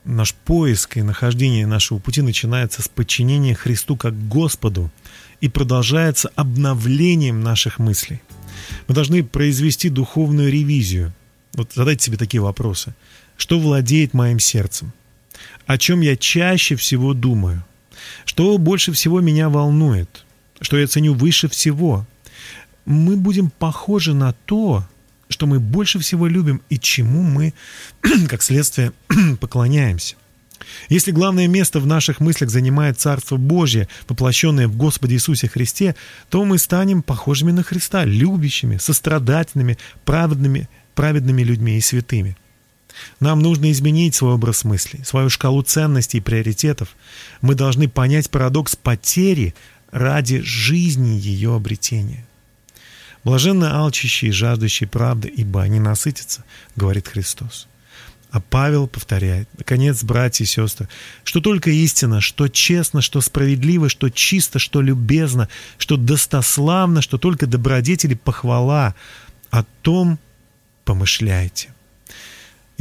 наш 0.07 0.33
поиск 0.33 0.97
и 0.97 1.03
нахождение 1.03 1.67
нашего 1.67 1.99
пути 1.99 2.23
начинается 2.23 2.81
с 2.81 2.89
подчинения 2.89 3.55
Христу 3.55 3.97
как 3.97 4.15
Господу 4.29 4.91
и 5.43 5.51
продолжается 5.51 6.31
обновлением 6.37 7.43
наших 7.43 7.79
мыслей. 7.79 8.23
Мы 8.89 8.95
должны 8.95 9.23
произвести 9.23 9.91
духовную 9.91 10.51
ревизию. 10.51 11.13
Вот 11.53 11.73
задайте 11.75 12.07
себе 12.07 12.17
такие 12.17 12.41
вопросы. 12.41 12.95
Что 13.37 13.61
владеет 13.61 14.15
моим 14.15 14.39
сердцем? 14.39 14.95
О 15.71 15.79
чем 15.79 16.01
я 16.01 16.17
чаще 16.17 16.75
всего 16.75 17.15
думаю? 17.15 17.65
Что 18.25 18.59
больше 18.59 18.91
всего 18.91 19.21
меня 19.21 19.49
волнует? 19.49 20.25
Что 20.61 20.77
я 20.77 20.89
ценю 20.89 21.15
выше 21.15 21.49
всего? 21.49 22.09
Мы 22.87 23.17
будем 23.17 23.51
похожи 23.51 24.13
на 24.13 24.33
то, 24.33 24.85
что 25.29 25.47
мы 25.47 25.61
больше 25.61 26.01
всего 26.01 26.27
любим 26.27 26.61
и 26.71 26.79
чему 26.81 27.23
мы, 27.23 27.55
как 28.29 28.43
следствие, 28.43 28.91
поклоняемся. 29.41 30.17
Если 30.89 31.13
главное 31.13 31.47
место 31.47 31.79
в 31.79 31.87
наших 31.87 32.19
мыслях 32.19 32.51
занимает 32.51 32.99
Царство 32.99 33.37
Божье, 33.37 33.87
воплощенное 34.09 34.67
в 34.67 34.75
Господе 34.75 35.15
Иисусе 35.15 35.47
Христе, 35.47 35.95
то 36.31 36.45
мы 36.45 36.59
станем 36.59 37.01
похожими 37.01 37.53
на 37.53 37.63
Христа, 37.63 38.05
любящими, 38.05 38.79
сострадательными, 38.79 39.79
праведными, 40.05 40.69
праведными 40.97 41.45
людьми 41.45 41.79
и 41.79 41.81
святыми. 41.81 42.37
Нам 43.21 43.41
нужно 43.41 43.71
изменить 43.71 44.15
свой 44.15 44.35
образ 44.35 44.65
мыслей, 44.65 45.03
свою 45.05 45.31
шкалу 45.31 45.63
ценностей 45.63 46.19
и 46.19 46.23
приоритетов. 46.23 46.97
Мы 47.41 47.55
должны 47.55 47.89
понять 47.89 48.31
парадокс 48.31 48.77
потери 48.77 49.55
ради 49.91 50.41
жизни 50.41 51.19
ее 51.19 51.55
обретения. 51.55 52.27
Блаженно 53.25 53.79
алчащие 53.79 54.31
и 54.31 54.33
жаждущие 54.33 54.89
правды, 54.89 55.29
ибо 55.29 55.63
они 55.63 55.79
насытятся, 55.79 56.45
говорит 56.77 57.09
Христос. 57.09 57.67
А 58.31 58.41
Павел 58.41 58.87
повторяет, 58.87 59.49
наконец, 59.59 60.05
братья 60.05 60.45
и 60.45 60.47
сестры, 60.47 60.89
что 61.25 61.41
только 61.41 61.71
истина, 61.71 62.21
что 62.21 62.47
честно, 62.47 63.03
что 63.03 63.21
справедливо, 63.21 63.89
что 63.89 64.09
чисто, 64.09 64.61
что 64.61 64.81
любезно, 64.81 65.49
что 65.79 65.97
достославно, 65.97 67.03
что 67.03 67.19
только 67.19 67.47
добродетели 67.47 68.15
похвала, 68.15 68.95
о 69.51 69.65
том 69.83 70.19
помышляйте. 70.85 71.75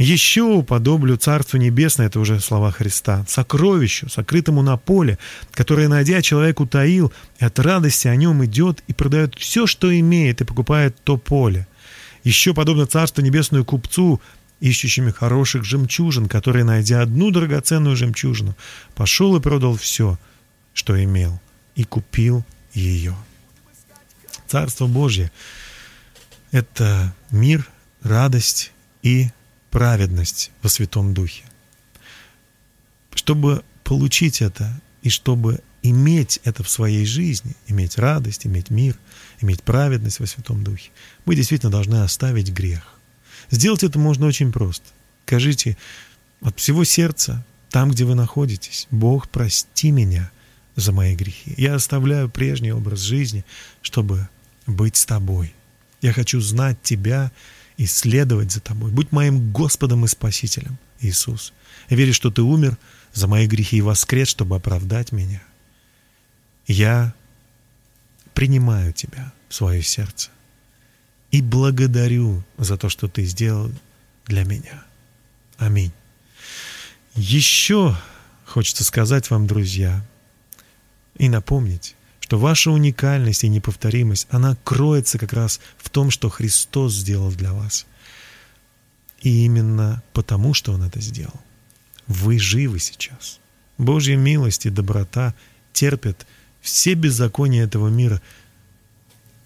Еще 0.00 0.40
уподоблю 0.40 1.18
Царство 1.18 1.58
Небесное, 1.58 2.06
это 2.06 2.20
уже 2.20 2.40
слова 2.40 2.70
Христа, 2.70 3.22
сокровищу, 3.28 4.08
сокрытому 4.08 4.62
на 4.62 4.78
поле, 4.78 5.18
которое, 5.52 5.88
найдя, 5.88 6.22
человек 6.22 6.60
утаил, 6.60 7.12
и 7.38 7.44
от 7.44 7.58
радости 7.58 8.08
о 8.08 8.16
нем 8.16 8.42
идет 8.46 8.82
и 8.86 8.94
продает 8.94 9.34
все, 9.38 9.66
что 9.66 9.94
имеет, 9.94 10.40
и 10.40 10.44
покупает 10.44 10.96
то 11.04 11.18
поле. 11.18 11.68
Еще 12.24 12.54
подобно 12.54 12.86
Царство 12.86 13.20
Небесную 13.20 13.66
купцу, 13.66 14.22
ищущими 14.60 15.10
хороших 15.10 15.64
жемчужин, 15.64 16.28
который, 16.28 16.64
найдя 16.64 17.02
одну 17.02 17.30
драгоценную 17.30 17.94
жемчужину, 17.94 18.56
пошел 18.94 19.36
и 19.36 19.40
продал 19.40 19.76
все, 19.76 20.18
что 20.72 20.98
имел, 21.04 21.38
и 21.74 21.84
купил 21.84 22.42
ее. 22.72 23.14
Царство 24.46 24.86
Божье— 24.86 25.30
это 26.52 27.14
мир, 27.30 27.68
радость 28.02 28.72
и 29.02 29.28
праведность 29.70 30.50
во 30.62 30.68
Святом 30.68 31.14
Духе. 31.14 31.44
Чтобы 33.14 33.64
получить 33.84 34.42
это 34.42 34.80
и 35.02 35.08
чтобы 35.08 35.60
иметь 35.82 36.40
это 36.44 36.62
в 36.62 36.70
своей 36.70 37.06
жизни, 37.06 37.56
иметь 37.66 37.98
радость, 37.98 38.46
иметь 38.46 38.70
мир, 38.70 38.96
иметь 39.40 39.62
праведность 39.62 40.20
во 40.20 40.26
Святом 40.26 40.62
Духе, 40.62 40.90
мы 41.24 41.34
действительно 41.34 41.72
должны 41.72 42.02
оставить 42.02 42.52
грех. 42.52 42.98
Сделать 43.50 43.82
это 43.82 43.98
можно 43.98 44.26
очень 44.26 44.52
просто. 44.52 44.86
Скажите 45.26 45.76
от 46.40 46.58
всего 46.58 46.84
сердца, 46.84 47.44
там, 47.70 47.90
где 47.90 48.04
вы 48.04 48.14
находитесь, 48.14 48.88
Бог, 48.90 49.28
прости 49.28 49.90
меня 49.90 50.30
за 50.76 50.92
мои 50.92 51.14
грехи. 51.14 51.54
Я 51.56 51.76
оставляю 51.76 52.28
прежний 52.28 52.72
образ 52.72 53.00
жизни, 53.00 53.44
чтобы 53.80 54.28
быть 54.66 54.96
с 54.96 55.06
тобой. 55.06 55.54
Я 56.00 56.12
хочу 56.12 56.40
знать 56.40 56.82
тебя 56.82 57.30
и 57.80 57.86
следовать 57.86 58.52
за 58.52 58.60
тобой. 58.60 58.90
Будь 58.90 59.10
моим 59.10 59.52
Господом 59.52 60.04
и 60.04 60.08
Спасителем, 60.08 60.76
Иисус. 61.00 61.54
Я 61.88 61.96
верю, 61.96 62.12
что 62.12 62.30
ты 62.30 62.42
умер 62.42 62.76
за 63.14 63.26
мои 63.26 63.46
грехи 63.46 63.78
и 63.78 63.80
воскрес, 63.80 64.28
чтобы 64.28 64.56
оправдать 64.56 65.12
меня. 65.12 65.42
Я 66.66 67.14
принимаю 68.34 68.92
тебя 68.92 69.32
в 69.48 69.54
свое 69.54 69.82
сердце 69.82 70.28
и 71.30 71.40
благодарю 71.40 72.44
за 72.58 72.76
то, 72.76 72.90
что 72.90 73.08
ты 73.08 73.24
сделал 73.24 73.72
для 74.26 74.44
меня. 74.44 74.84
Аминь. 75.56 75.92
Еще 77.14 77.96
хочется 78.44 78.84
сказать 78.84 79.30
вам, 79.30 79.46
друзья, 79.46 80.04
и 81.16 81.30
напомнить, 81.30 81.96
что 82.30 82.38
ваша 82.38 82.70
уникальность 82.70 83.42
и 83.42 83.48
неповторимость, 83.48 84.28
она 84.30 84.56
кроется 84.62 85.18
как 85.18 85.32
раз 85.32 85.58
в 85.78 85.90
том, 85.90 86.12
что 86.12 86.28
Христос 86.28 86.94
сделал 86.94 87.32
для 87.32 87.52
вас. 87.52 87.86
И 89.20 89.44
именно 89.44 90.00
потому, 90.12 90.54
что 90.54 90.72
Он 90.72 90.84
это 90.84 91.00
сделал. 91.00 91.40
Вы 92.06 92.38
живы 92.38 92.78
сейчас. 92.78 93.40
Божья 93.78 94.16
милость 94.16 94.64
и 94.64 94.70
доброта 94.70 95.34
терпят 95.72 96.24
все 96.60 96.94
беззакония 96.94 97.64
этого 97.64 97.88
мира 97.88 98.22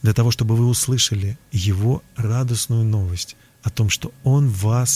для 0.03 0.13
того, 0.13 0.31
чтобы 0.31 0.55
вы 0.55 0.67
услышали 0.67 1.39
Его 1.53 2.03
радостную 2.17 2.85
новость 2.85 3.35
о 3.63 3.71
том, 3.71 3.89
что 3.89 4.13
Он 4.25 4.51
вас 4.51 4.93